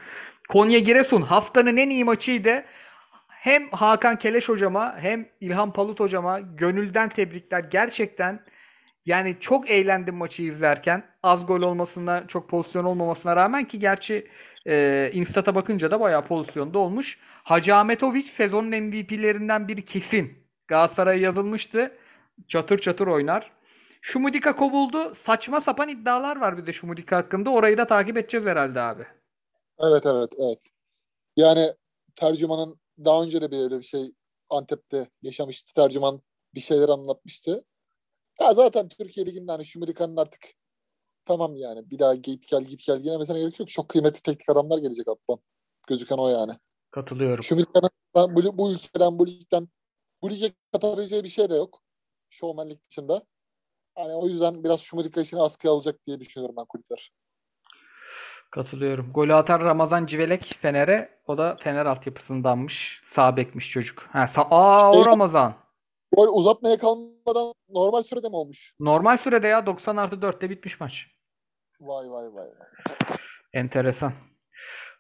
[0.49, 2.65] Konya Giresun haftanın en iyi maçıydı.
[3.29, 7.61] Hem Hakan Keleş hocama hem İlhan Palut hocama gönülden tebrikler.
[7.61, 8.41] Gerçekten
[9.07, 11.05] yani çok eğlendim maçı izlerken.
[11.23, 14.29] Az gol olmasına, çok pozisyon olmamasına rağmen ki gerçi
[14.67, 17.19] e, Instat'a bakınca da bayağı pozisyonda olmuş.
[17.45, 20.45] Hacı Ahmetovic sezonun MVP'lerinden biri kesin.
[20.69, 21.97] Galatasaray'a yazılmıştı.
[22.49, 23.53] Çatır çatır oynar.
[24.01, 25.15] Şumudika kovuldu.
[25.15, 27.51] Saçma sapan iddialar var bir de Şumudika hakkında.
[27.51, 29.03] Orayı da takip edeceğiz herhalde abi.
[29.79, 30.71] Evet evet evet.
[31.37, 31.73] Yani
[32.17, 34.05] tercümanın daha önce de bir öyle bir şey
[34.51, 35.75] Antep'te yaşamıştı.
[35.75, 36.23] Tercüman
[36.55, 37.65] bir şeyler anlatmıştı.
[38.41, 40.53] Ya zaten Türkiye Ligi'nde hani Şumudika'nın artık
[41.25, 43.69] tamam yani bir daha git gel git gel yine mesela gerek yok.
[43.69, 45.39] Çok kıymetli teknik adamlar gelecek alttan.
[45.87, 46.53] Gözüken o yani.
[46.91, 47.45] Katılıyorum.
[47.45, 47.91] Şumudika'nın
[48.37, 49.69] bu, bu ülkeden bu ligden
[50.23, 51.81] bu lige katabileceği bir şey de yok.
[52.31, 53.23] Şovmenlik dışında.
[53.95, 57.13] Hani o yüzden biraz Şumudika işini askıya alacak diye düşünüyorum ben kulüpler.
[58.51, 59.13] Katılıyorum.
[59.13, 61.21] Golü atan Ramazan Civelek Fener'e.
[61.27, 63.03] O da Fener altyapısındanmış.
[63.07, 64.03] Sağ bekmiş çocuk.
[64.03, 65.55] Ha, sa Aa o Şey- Ramazan.
[66.17, 68.75] Gol uzatmaya kalmadan normal sürede mi olmuş?
[68.81, 71.07] Normal sürede ya 90 artı 4'te bitmiş maç.
[71.81, 72.47] Vay vay vay.
[72.47, 73.17] vay.
[73.53, 74.13] Enteresan.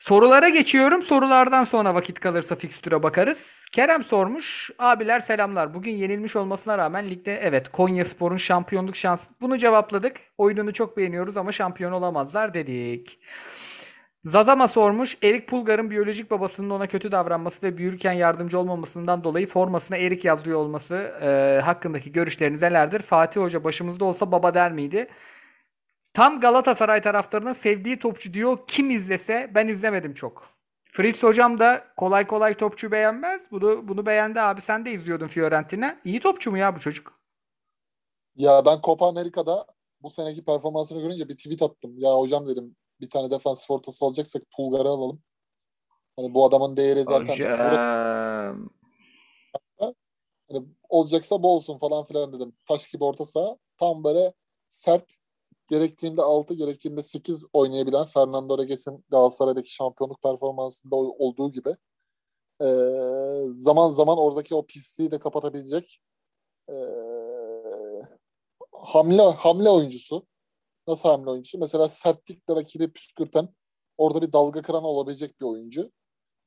[0.00, 1.02] Sorulara geçiyorum.
[1.02, 3.64] Sorulardan sonra vakit kalırsa fikstüre bakarız.
[3.72, 4.70] Kerem sormuş.
[4.78, 5.74] Abiler selamlar.
[5.74, 9.28] Bugün yenilmiş olmasına rağmen ligde evet Konya Spor'un şampiyonluk şansı.
[9.40, 10.16] Bunu cevapladık.
[10.38, 13.18] Oyununu çok beğeniyoruz ama şampiyon olamazlar dedik.
[14.24, 15.18] Zazama sormuş.
[15.22, 20.58] Erik Pulgar'ın biyolojik babasının ona kötü davranması ve büyürken yardımcı olmamasından dolayı formasına Erik yazıyor
[20.58, 23.02] olması e, hakkındaki görüşleriniz nelerdir?
[23.02, 25.08] Fatih Hoca başımızda olsa baba der miydi?
[26.14, 28.58] Tam Galatasaray taraftarının sevdiği topçu diyor.
[28.66, 30.48] Kim izlese ben izlemedim çok.
[30.92, 33.50] Fritz hocam da kolay kolay topçu beğenmez.
[33.50, 34.60] Bunu bunu beğendi abi.
[34.60, 36.00] Sen de izliyordun Fiorentina.
[36.04, 37.20] İyi topçu mu ya bu çocuk?
[38.36, 39.66] Ya ben Copa Amerika'da
[40.02, 41.98] bu seneki performansını görünce bir tweet attım.
[41.98, 45.22] Ya hocam dedim bir tane defansif ortası alacaksak Pulgar'ı alalım.
[46.16, 48.70] Hani bu adamın değeri zaten Hocam.
[50.48, 52.52] hani olacaksa bu olsun falan filan dedim.
[52.68, 53.56] Taş gibi orta saha.
[53.78, 54.34] Tam böyle
[54.68, 55.16] sert
[55.68, 61.76] gerektiğinde 6 gerektiğinde 8 oynayabilen Fernando Regues'in Galatasaray'daki şampiyonluk performansında olduğu gibi
[62.62, 62.66] ee,
[63.50, 66.00] zaman zaman oradaki o pisliği de kapatabilecek
[66.70, 66.74] ee,
[68.72, 70.26] hamle hamle oyuncusu.
[70.88, 71.58] Nasıl hamle oyuncusu?
[71.58, 73.48] Mesela sertlikle rakibi püskürten
[73.98, 75.90] orada bir dalga kıran olabilecek bir oyuncu.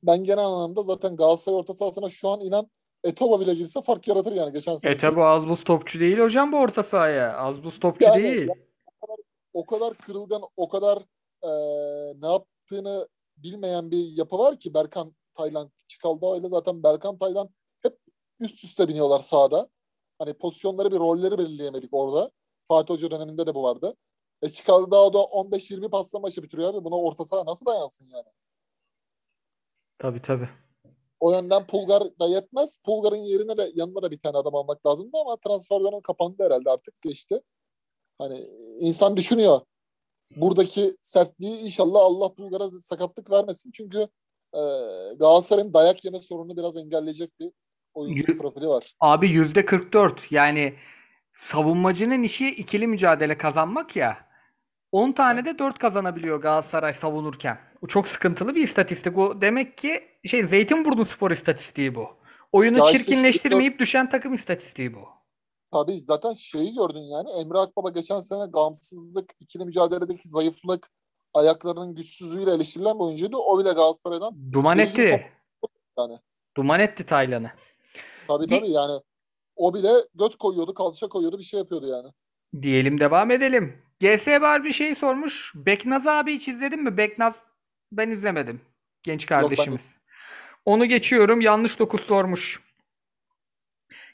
[0.02, 2.70] Ben genel anlamda zaten Galatasaray orta sahasına şu an inan
[3.04, 4.92] Etoba bile girse fark yaratır yani geçen sene.
[4.92, 7.36] E tabi az buz topçu değil hocam bu orta sahaya.
[7.38, 8.48] Az buz topçu Yani- değil.
[9.52, 10.98] o kadar kırılgan, o kadar
[11.42, 11.50] e,
[12.22, 17.48] ne yaptığını bilmeyen bir yapı var ki Berkan Taylan Çikalda ile zaten Berkan Taylan
[17.82, 17.98] hep
[18.40, 19.68] üst üste biniyorlar sahada.
[20.18, 22.30] Hani pozisyonları bir rolleri belirleyemedik orada.
[22.68, 23.96] Fatih Hoca döneminde de bu vardı.
[24.42, 26.84] E Çikalda o da 15-20 pasla maçı bitiriyor abi.
[26.84, 28.26] Buna orta saha nasıl dayansın yani?
[29.98, 30.48] Tabi tabi.
[31.20, 32.78] O yönden Pulgar da yetmez.
[32.84, 36.70] Pulgar'ın yerine de yanına da bir tane adam almak lazımdı ama transfer dönemi kapandı herhalde
[36.70, 37.40] artık geçti.
[38.18, 38.38] Hani
[38.80, 39.60] insan düşünüyor.
[40.36, 43.70] Buradaki sertliği inşallah Allah Bulgar'a sakatlık vermesin.
[43.72, 43.98] Çünkü
[44.54, 44.60] e,
[45.18, 47.50] Galatasaray'ın dayak yeme sorununu biraz engelleyecek bir
[47.94, 48.94] oyuncu Y- profili var.
[49.00, 50.74] Abi yüzde 44 yani
[51.34, 54.27] savunmacının işi ikili mücadele kazanmak ya.
[54.92, 57.58] 10 tane de 4 kazanabiliyor Galatasaray savunurken.
[57.82, 59.16] Bu çok sıkıntılı bir istatistik.
[59.16, 62.08] Bu demek ki şey Zeytinburnu spor istatistiği bu.
[62.52, 65.08] Oyunu Ya işte çirkinleştirmeyip düşen takım istatistiği bu.
[65.72, 70.90] Tabii zaten şeyi gördün yani Emre Akbaba geçen sene gamsızlık, ikili mücadeledeki zayıflık,
[71.34, 73.36] ayaklarının güçsüzlüğüyle eleştirilen bir oyuncuydu.
[73.36, 75.26] O bile Galatasaray'dan Duman etti.
[75.98, 76.18] yani.
[76.56, 77.50] Duman etti Taylan'ı.
[78.28, 79.00] Tabii tabii yani
[79.56, 82.08] o bile göt koyuyordu, kalça koyuyordu, bir şey yapıyordu yani.
[82.62, 83.87] Diyelim devam edelim.
[84.00, 85.52] GS var bir şey sormuş.
[85.54, 86.96] Beknaz abi hiç izledin mi?
[86.96, 87.42] Beknaz
[87.92, 88.60] ben izlemedim.
[89.02, 89.94] Genç kardeşimiz.
[90.64, 91.40] Onu geçiyorum.
[91.40, 92.60] Yanlış dokuz sormuş.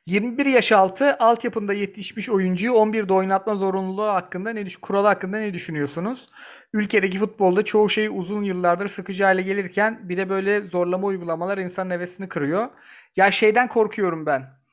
[0.07, 5.55] 21 yaş altı altyapında yetişmiş oyuncuyu 11'de oynatma zorunluluğu hakkında ne düş kuralı hakkında ne
[5.55, 6.29] düşünüyorsunuz?
[6.73, 11.91] Ülkedeki futbolda çoğu şey uzun yıllardır sıkıcı hale gelirken bir de böyle zorlama uygulamalar insanın
[11.91, 12.69] hevesini kırıyor.
[13.17, 14.64] Ya şeyden korkuyorum ben.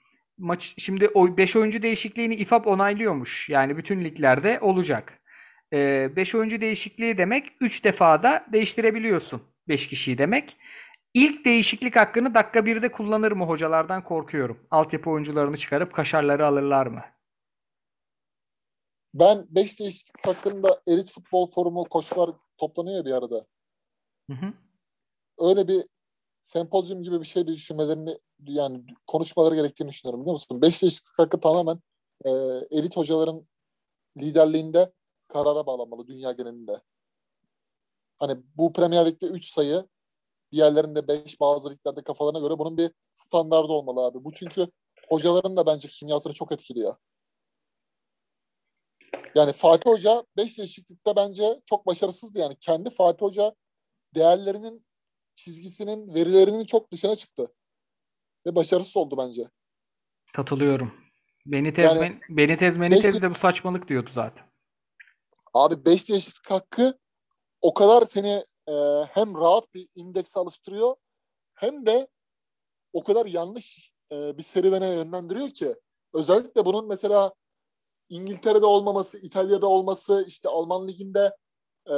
[0.42, 3.50] Maç şimdi o 5 oyuncu değişikliğini İFAB onaylıyormuş.
[3.50, 5.20] Yani bütün liglerde olacak.
[5.72, 10.58] 5 oyuncu değişikliği demek 3 defada değiştirebiliyorsun 5 kişiyi demek.
[11.14, 14.68] İlk değişiklik hakkını dakika 1'de kullanır mı hocalardan korkuyorum.
[14.72, 17.02] Altyapı oyuncularını çıkarıp kaşarları alırlar mı?
[19.14, 23.46] Ben 5 değişiklik hakkında elit futbol forumu koçlar toplanıyor bir arada.
[24.30, 24.54] Hı hı.
[25.40, 25.84] Öyle bir
[26.42, 28.18] sempozyum gibi bir şey düşünmelerini
[28.48, 30.62] yani konuşmaları gerektiğini düşünüyorum biliyor musun?
[30.62, 31.80] 5 değişiklik hakkı tamamen
[32.26, 32.30] e,
[32.72, 33.48] elit hocaların
[34.18, 34.92] liderliğinde
[35.28, 36.82] karara bağlanmalı dünya genelinde.
[38.18, 39.88] Hani bu Premier Lig'de 3 sayı
[40.52, 44.24] diğerlerinde 5 bazı liglerde kafalarına göre bunun bir standardı olmalı abi.
[44.24, 44.68] Bu çünkü
[45.10, 46.96] hocaların da bence kimyasını çok etkiliyor.
[49.36, 52.56] Yani Fatih Hoca 5 değişiklikte bence çok başarısızdı yani.
[52.56, 53.56] Kendi Fatih Hoca
[54.16, 54.86] değerlerinin
[55.36, 57.52] çizgisinin, verilerinin çok dışına çıktı.
[58.46, 59.50] Ve başarısız oldu bence.
[60.34, 60.94] Katılıyorum.
[61.46, 64.48] Beni tezmen, Yani- beni tezmeni tez de bu saçmalık diyordu zaten.
[65.54, 67.00] Abi 5 değişiklik hakkı
[67.62, 68.74] o kadar seni e,
[69.10, 70.96] hem rahat bir indeks alıştırıyor
[71.54, 72.08] hem de
[72.94, 75.76] o kadar yanlış e, bir serüvene yönlendiriyor ki.
[76.14, 77.34] Özellikle bunun mesela
[78.10, 81.36] İngiltere'de olmaması, İtalya'da olması, işte Alman Ligi'nde
[81.86, 81.94] e,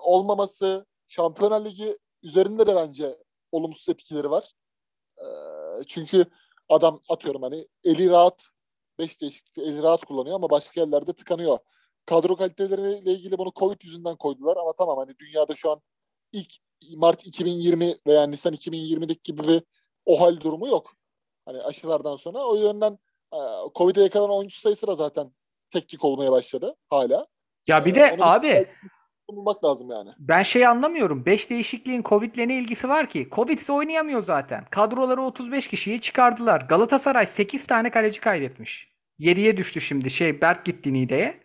[0.00, 3.18] olmaması, Şampiyonlar Ligi üzerinde de bence
[3.52, 4.52] olumsuz etkileri var.
[5.18, 5.24] E,
[5.86, 6.24] çünkü
[6.68, 8.48] adam atıyorum hani eli rahat
[8.98, 11.58] 5 değişiklik eli rahat kullanıyor ama başka yerlerde tıkanıyor.
[12.06, 15.80] Kadro kaliteleriyle ilgili bunu Covid yüzünden koydular ama tamam hani dünyada şu an
[16.32, 16.54] ilk
[16.96, 19.62] Mart 2020 veya Nisan 2020'deki gibi bir
[20.06, 20.92] o hal durumu yok.
[21.44, 22.98] Hani aşılardan sonra o yönden
[23.32, 23.38] e,
[23.74, 25.32] Covid'e yakalanan oyuncu sayısı da zaten
[25.70, 27.26] teknik olmaya başladı hala.
[27.66, 28.72] Ya bir Ee, de onu abi
[29.36, 30.10] bulmak lazım yani.
[30.18, 31.26] ben şey anlamıyorum.
[31.26, 33.28] 5 değişikliğin Covid'le ne ilgisi var ki?
[33.32, 34.64] Covid'se oynayamıyor zaten.
[34.70, 36.60] Kadroları 35 kişiyi çıkardılar.
[36.60, 38.92] Galatasaray 8 tane kaleci kaydetmiş.
[39.20, 41.40] 7'ye düştü şimdi şey Berk gitti Niğde'ye.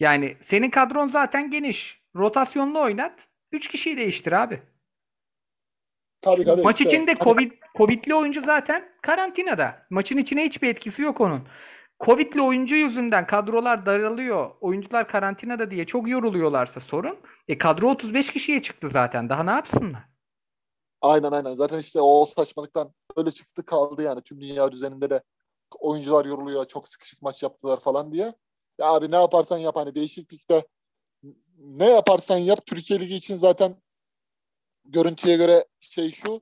[0.00, 2.00] Yani senin kadron zaten geniş.
[2.16, 3.28] Rotasyonlu oynat.
[3.52, 4.62] 3 kişiyi değiştir abi.
[6.22, 6.62] Tabii tabii.
[6.62, 6.96] Maç işte.
[6.96, 9.86] içinde Covid Covid'li oyuncu zaten karantinada.
[9.90, 11.48] Maçın içine hiçbir etkisi yok onun.
[12.00, 14.50] Covid'li oyuncu yüzünden kadrolar daralıyor.
[14.60, 17.18] Oyuncular karantinada diye çok yoruluyorlarsa sorun.
[17.48, 19.28] E kadro 35 kişiye çıktı zaten.
[19.28, 20.02] Daha ne yapsınlar?
[21.00, 21.54] Aynen aynen.
[21.54, 24.22] Zaten işte o saçmalıktan öyle çıktı kaldı yani.
[24.22, 25.22] Tüm dünya düzeninde de
[25.78, 26.64] oyuncular yoruluyor.
[26.64, 28.34] Çok sıkışık maç yaptılar falan diye.
[28.78, 30.66] Ya abi ne yaparsan yap hani değişiklikte
[31.58, 33.76] ne yaparsan yap Türkiye Ligi için zaten
[34.84, 36.40] görüntüye göre şey şu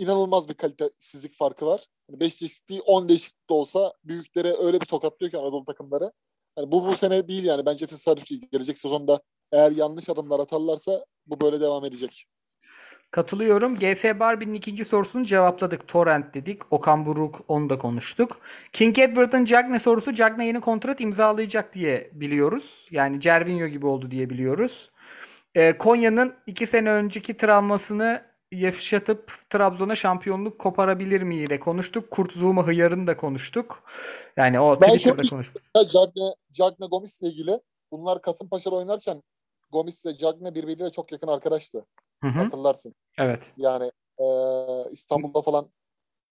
[0.00, 1.86] inanılmaz bir kalitesizlik farkı var.
[2.10, 6.12] 5 yani değişikliği 10 değişiklik de olsa büyüklere öyle bir tokatlıyor ki Anadolu takımları.
[6.58, 8.46] Yani bu bu sene değil yani bence tesadüf değil.
[8.52, 9.20] Gelecek sezonda
[9.52, 12.26] eğer yanlış adımlar atarlarsa bu böyle devam edecek.
[13.10, 13.78] Katılıyorum.
[13.78, 15.88] GS Barbie'nin ikinci sorusunu cevapladık.
[15.88, 16.72] Torrent dedik.
[16.72, 18.40] Okan Buruk onu da konuştuk.
[18.72, 22.88] King Edward'ın Cagne sorusu Cagne yeni kontrat imzalayacak diye biliyoruz.
[22.90, 24.90] Yani Cervinho gibi oldu diye biliyoruz.
[25.54, 32.10] Ee, Konya'nın iki sene önceki travmasını yaşatıp Trabzon'a şampiyonluk koparabilir miyi de konuştuk.
[32.10, 33.82] Kurt Zouma hıyarını da konuştuk.
[34.36, 35.62] Yani o Ben Twitter'da şöyle- konuştuk.
[35.90, 37.60] Cagne, Cagne Gomis'le ilgili
[37.92, 39.22] bunlar Kasımpaşa'da oynarken
[39.72, 41.86] Gomis'le Cagne birbiriyle çok yakın arkadaştı.
[42.22, 42.38] Hı hı.
[42.40, 42.94] Hatırlarsın.
[43.18, 43.52] Evet.
[43.56, 44.24] Yani e,
[44.90, 45.66] İstanbul'da falan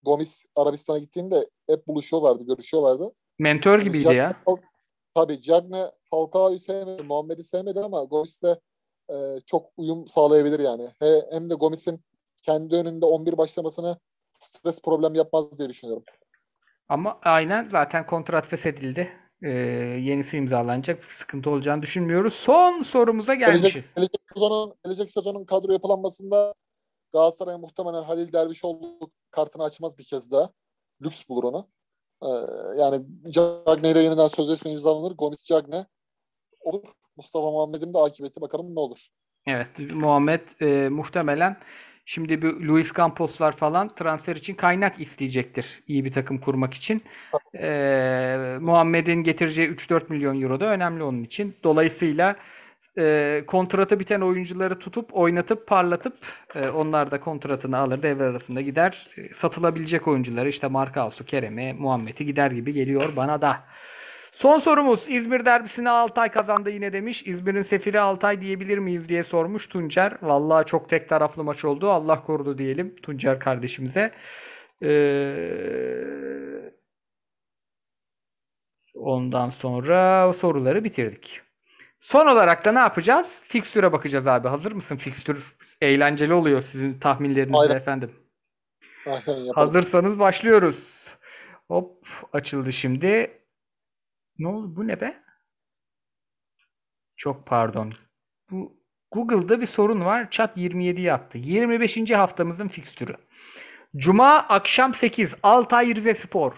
[0.04, 3.12] Gomis Arabistan'a gittiğinde hep buluşuyorlardı, görüşüyorlardı.
[3.40, 4.34] Mentor gibiydi Cagne- ya.
[5.16, 8.44] Tabii Cagne Falcao'yu sevmedi, Muhammed'i sevmedi ama Gomis'le
[9.12, 9.16] e,
[9.46, 10.88] çok uyum sağlayabilir yani.
[11.00, 12.02] He, hem de Gomis'in
[12.42, 14.00] kendi önünde 11 başlamasını
[14.40, 16.04] stres problem yapmaz diye düşünüyorum.
[16.90, 19.12] Ama aynen zaten kontrat feshedildi.
[19.42, 19.50] Ee,
[20.02, 21.04] yenisi imzalanacak.
[21.04, 22.34] Sıkıntı olacağını düşünmüyoruz.
[22.34, 23.74] Son sorumuza gelmişiz.
[23.74, 26.54] Gelecek, gelecek sezonun gelecek sezonun kadro yapılanmasında
[27.14, 30.50] Galatasaray muhtemelen Halil Dervişoğlu kartını açmaz bir kez daha.
[31.02, 31.68] Lüks bulur onu.
[32.24, 32.28] Ee,
[32.82, 35.16] yani Cagne ile yeniden sözleşme imzalanır.
[35.16, 35.86] Gomis Cagne
[36.60, 36.84] olur.
[37.16, 39.08] Mustafa Muhammed'in de akıbeti bakalım ne olur.
[39.48, 41.58] Evet, Muhammed e, muhtemelen
[42.10, 47.04] şimdi bir Luis Campos'lar falan transfer için kaynak isteyecektir iyi bir takım kurmak için.
[47.56, 51.56] E, Muhammed'in getireceği 3-4 milyon euro da önemli onun için.
[51.64, 52.36] Dolayısıyla
[52.98, 56.18] e, kontratı biten oyuncuları tutup oynatıp parlatıp
[56.56, 59.08] e, onlar da kontratını alır devre arasında gider.
[59.18, 63.64] E, satılabilecek oyuncuları işte Markaus'u, Kerem'i, Muhammed'i gider gibi geliyor bana da.
[64.40, 67.24] Son sorumuz İzmir derbisini Altay kazandı yine demiş.
[67.26, 70.18] İzmir'in sefiri Altay diyebilir miyiz diye sormuş Tuncer.
[70.22, 71.90] Vallahi çok tek taraflı maç oldu.
[71.90, 74.12] Allah korudu diyelim Tuncer kardeşimize.
[74.84, 76.04] Ee,
[78.94, 81.42] ondan sonra soruları bitirdik.
[82.02, 83.44] Son olarak da ne yapacağız?
[83.48, 84.48] Fikstüre bakacağız abi.
[84.48, 84.96] Hazır mısın?
[84.96, 87.76] Fikstür eğlenceli oluyor sizin tahminlerinizle Aynen.
[87.76, 88.12] efendim.
[89.06, 89.52] Aynen yapalım.
[89.56, 91.06] Hazırsanız başlıyoruz.
[91.68, 93.39] Hop açıldı şimdi.
[94.40, 94.76] Ne oldu?
[94.76, 95.24] Bu ne be?
[97.18, 97.94] Çok pardon.
[98.52, 98.78] Bu
[99.12, 100.32] Google'da bir sorun var.
[100.32, 101.38] Chat 27'yi attı.
[101.38, 102.12] 25.
[102.12, 103.16] haftamızın fikstürü.
[103.96, 106.54] Cuma akşam 8 Altay Rizespor.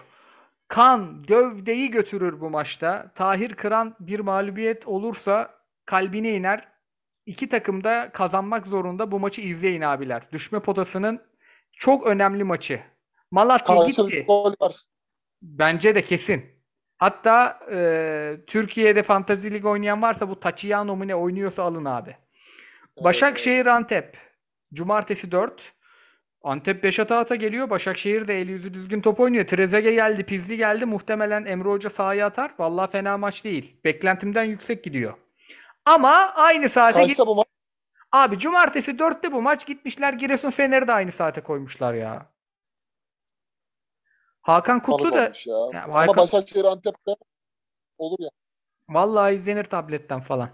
[0.68, 3.12] Kan gövdeyi götürür bu maçta.
[3.14, 5.54] Tahir Kıran bir mağlubiyet olursa
[5.84, 6.68] kalbine iner.
[7.26, 9.10] İki takım da kazanmak zorunda.
[9.10, 10.28] Bu maçı izleyin abiler.
[10.32, 11.22] Düşme potasının
[11.72, 12.82] çok önemli maçı.
[13.30, 14.24] Malatya Karşılıklı gitti.
[14.26, 14.76] gol var.
[15.42, 16.51] Bence de kesin.
[17.02, 22.16] Hatta e, Türkiye'de Fantasy Lig oynayan varsa bu Tachiano mu ne oynuyorsa alın abi.
[23.04, 24.18] Başakşehir Antep.
[24.74, 25.72] Cumartesi 4.
[26.42, 27.70] Antep 5 ata ata geliyor.
[27.70, 29.46] Başakşehir de eli yüzü düzgün top oynuyor.
[29.46, 30.86] Trezege geldi, Pizli geldi.
[30.86, 32.54] Muhtemelen Emre Hoca sahaya atar.
[32.58, 33.76] Vallahi fena maç değil.
[33.84, 35.14] Beklentimden yüksek gidiyor.
[35.84, 37.08] Ama aynı saate git.
[37.08, 37.46] Kaçta bu maç?
[38.12, 40.12] Abi cumartesi 4'te bu maç gitmişler.
[40.12, 42.31] Giresun Fener'i de aynı saate koymuşlar ya.
[44.42, 45.30] Hakan Kutlu da ya.
[45.72, 47.16] Ya Ama Hakan- Başakşehir Antep'te
[47.98, 48.28] olur ya.
[48.88, 50.50] Vallahi izlenir tabletten falan.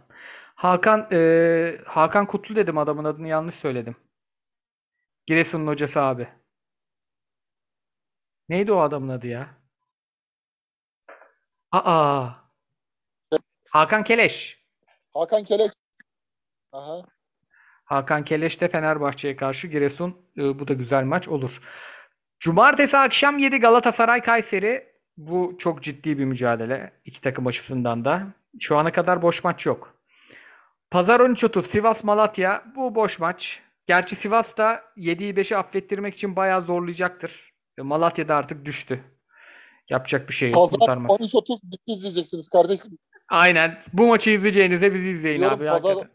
[0.54, 3.96] Hakan eee, Hakan Kutlu dedim adamın adını yanlış söyledim.
[5.26, 6.28] Giresun'un hocası abi.
[8.48, 9.48] Neydi o adamın adı ya?
[11.72, 12.28] Aa.
[13.70, 14.64] Hakan Keleş.
[15.14, 15.72] Hakan Keleş.
[16.72, 17.02] Aha.
[17.84, 20.26] Hakan Keleş de Fenerbahçe'ye karşı Giresun.
[20.36, 21.60] e, bu da güzel maç olur.
[22.40, 24.86] Cumartesi akşam 7 Galatasaray Kayseri.
[25.16, 26.92] Bu çok ciddi bir mücadele.
[27.04, 28.26] İki takım açısından da.
[28.60, 29.94] Şu ana kadar boş maç yok.
[30.90, 32.64] Pazar 13.30 Sivas Malatya.
[32.76, 33.60] Bu boş maç.
[33.86, 37.52] Gerçi Sivas da 7'yi 5'i affettirmek için bayağı zorlayacaktır.
[37.78, 39.04] E, Malatya da artık düştü.
[39.88, 40.54] Yapacak bir şey yok.
[40.58, 41.10] Pazar Kurtarmaz.
[41.10, 42.98] 13.30 bitti izleyeceksiniz kardeşim.
[43.28, 43.82] Aynen.
[43.92, 45.66] Bu maçı izleyeceğinize bizi izleyin Diyorum, abi.
[45.66, 46.08] pazar.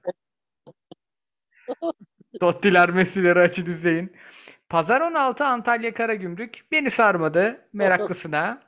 [2.39, 4.11] Tottiler Messi'leri açın izleyin.
[4.70, 6.66] Pazar 16 Antalya Karagümrük.
[6.72, 8.61] Beni sarmadı meraklısına.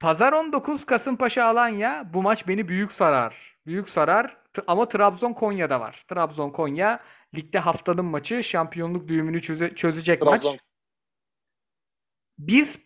[0.00, 2.10] Pazar 19 Kasımpaşa Alanya.
[2.14, 3.56] Bu maç beni büyük sarar.
[3.66, 4.36] Büyük sarar.
[4.66, 6.04] Ama Trabzon Konya'da var.
[6.08, 7.00] Trabzon Konya
[7.34, 8.42] ligde haftanın maçı.
[8.42, 10.42] Şampiyonluk düğümünü çöze- çözecek maç.
[10.42, 10.58] Trabzon.
[12.38, 12.80] Biz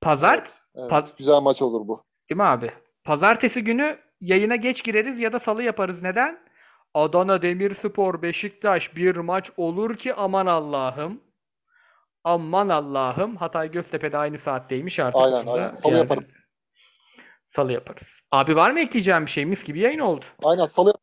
[0.00, 2.04] pazar Evet, Paz- güzel maç olur bu.
[2.30, 2.70] Değil mi abi?
[3.04, 6.02] Pazartesi günü yayına geç gireriz ya da salı yaparız.
[6.02, 6.38] Neden?
[6.94, 11.20] Adana Demirspor Beşiktaş bir maç olur ki aman Allah'ım.
[12.24, 13.36] Aman Allah'ım.
[13.36, 15.22] Hatay Göztepe'de aynı saatteymiş artık.
[15.22, 15.72] Aynen, aynen.
[15.72, 16.22] Salı yaparız.
[16.22, 16.40] yerde-
[17.48, 18.22] Salı yaparız.
[18.30, 19.46] Abi var mı ekleyeceğim bir şey?
[19.46, 20.24] Mis gibi yayın oldu.
[20.42, 20.94] Aynen salı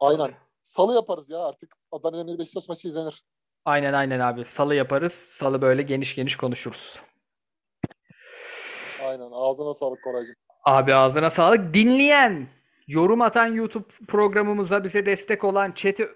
[0.00, 0.30] Aynen.
[0.62, 1.74] Salı yaparız ya artık.
[1.92, 3.24] Adana Demir Beşiktaş maçı izlenir.
[3.64, 4.44] Aynen aynen abi.
[4.44, 5.12] Salı yaparız.
[5.12, 7.00] Salı böyle geniş geniş konuşuruz.
[9.04, 9.28] Aynen.
[9.32, 10.34] Ağzına sağlık Koraycığım.
[10.64, 11.74] Abi ağzına sağlık.
[11.74, 12.48] Dinleyen,
[12.88, 16.08] yorum atan YouTube programımıza bize destek olan, chat'i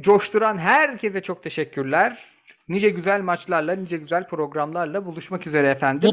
[0.00, 2.36] coşturan herkese çok teşekkürler.
[2.68, 6.10] Nice güzel maçlarla, nice güzel programlarla buluşmak üzere efendim.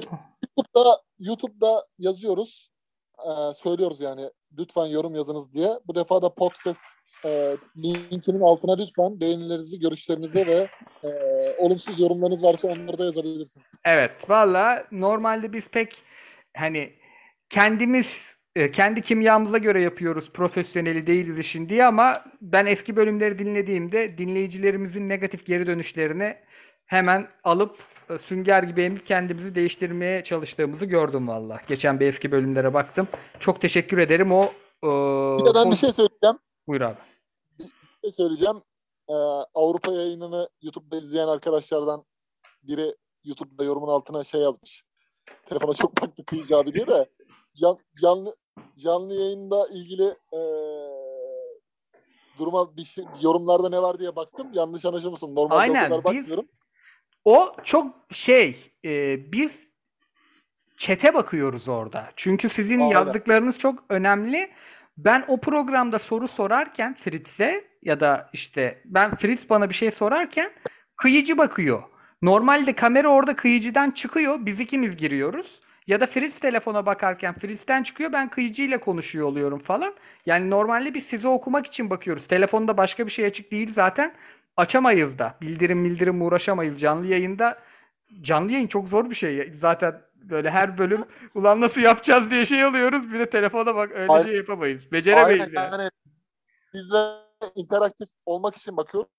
[0.57, 2.70] YouTube'da, YouTube'da yazıyoruz.
[3.20, 5.70] Ee, söylüyoruz yani lütfen yorum yazınız diye.
[5.88, 6.84] Bu defa da podcast
[7.26, 10.70] e, linkinin altına lütfen beğenilerinizi, görüşlerinizi ve
[11.03, 11.09] e,
[11.57, 13.68] olumsuz yorumlarınız varsa onları da yazabilirsiniz.
[13.86, 15.95] Evet, valla normalde biz pek
[16.57, 16.93] hani
[17.49, 20.30] kendimiz e, kendi kimyamıza göre yapıyoruz.
[20.34, 26.38] Profesyoneli değiliz işin diye ama ben eski bölümleri dinlediğimde dinleyicilerimizin negatif geri dönüşlerini
[26.86, 27.76] hemen alıp
[28.10, 31.62] e, sünger gibi emip kendimizi değiştirmeye çalıştığımızı gördüm valla.
[31.68, 33.08] Geçen bir eski bölümlere baktım.
[33.39, 34.43] Çok teşekkür ederim o
[34.84, 34.88] e,
[35.39, 36.38] Bir de ben bir poz- şey söyleyeceğim.
[36.68, 36.97] Buyur abi.
[37.60, 37.66] Bir
[38.04, 38.56] şey söyleyeceğim.
[39.10, 39.14] e,
[39.54, 42.04] Avrupa yayınını YouTube'da izleyen arkadaşlardan
[42.64, 44.84] biri YouTube'da yorumun altına şey yazmış.
[45.45, 47.10] Telefona çok baktı Kıyıcı abi diye de
[47.56, 48.36] can, canlı
[48.78, 50.39] canlı yayında ilgili e,
[52.39, 54.47] duruma bir şey, yorumlarda ne var diye baktım.
[54.54, 55.36] Yanlış anlaşılmasın.
[55.36, 56.45] Normalde Aynen, o kadar biz- bakmıyorum.
[57.26, 59.68] O çok şey e, biz
[60.78, 62.10] çete bakıyoruz orada.
[62.16, 62.91] Çünkü sizin Aynen.
[62.91, 64.51] yazdıklarınız çok önemli.
[64.97, 70.51] Ben o programda soru sorarken Fritz'e ya da işte ben Fritz bana bir şey sorarken
[70.97, 71.84] kıyıcı bakıyor.
[72.22, 74.45] Normalde kamera orada kıyıcıdan çıkıyor.
[74.45, 75.62] Biz ikimiz giriyoruz.
[75.88, 78.11] Ya da Fritz telefona bakarken Fritz'ten çıkıyor.
[78.11, 79.93] Ben kıyıcıyla konuşuyor oluyorum falan.
[80.25, 82.27] Yani normalde biz sizi okumak için bakıyoruz.
[82.27, 84.13] Telefonda başka bir şey açık değil zaten.
[84.57, 85.38] Açamayız da.
[85.41, 86.79] Bildirim bildirim uğraşamayız.
[86.79, 87.59] Canlı yayında
[88.21, 89.53] canlı yayın çok zor bir şey.
[89.55, 91.03] Zaten böyle her bölüm
[91.36, 93.13] ulan nasıl yapacağız diye şey alıyoruz.
[93.13, 94.25] Bir de telefona bak öyle Aynen.
[94.25, 94.91] şey yapamayız.
[94.91, 95.81] Beceremeyiz Aynen, yani.
[95.81, 95.89] yani
[96.73, 96.97] bizle
[97.55, 99.09] interaktif olmak için bakıyoruz.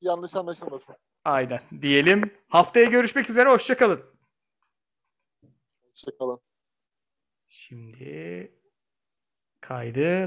[0.00, 0.96] Yanlış anlaşılmasın.
[1.24, 1.60] Aynen.
[1.82, 2.30] Diyelim.
[2.48, 3.48] Haftaya görüşmek üzere.
[3.48, 4.00] Hoşçakalın.
[5.90, 6.40] Hoşçakalın.
[7.48, 8.52] Şimdi
[9.60, 10.18] kaydı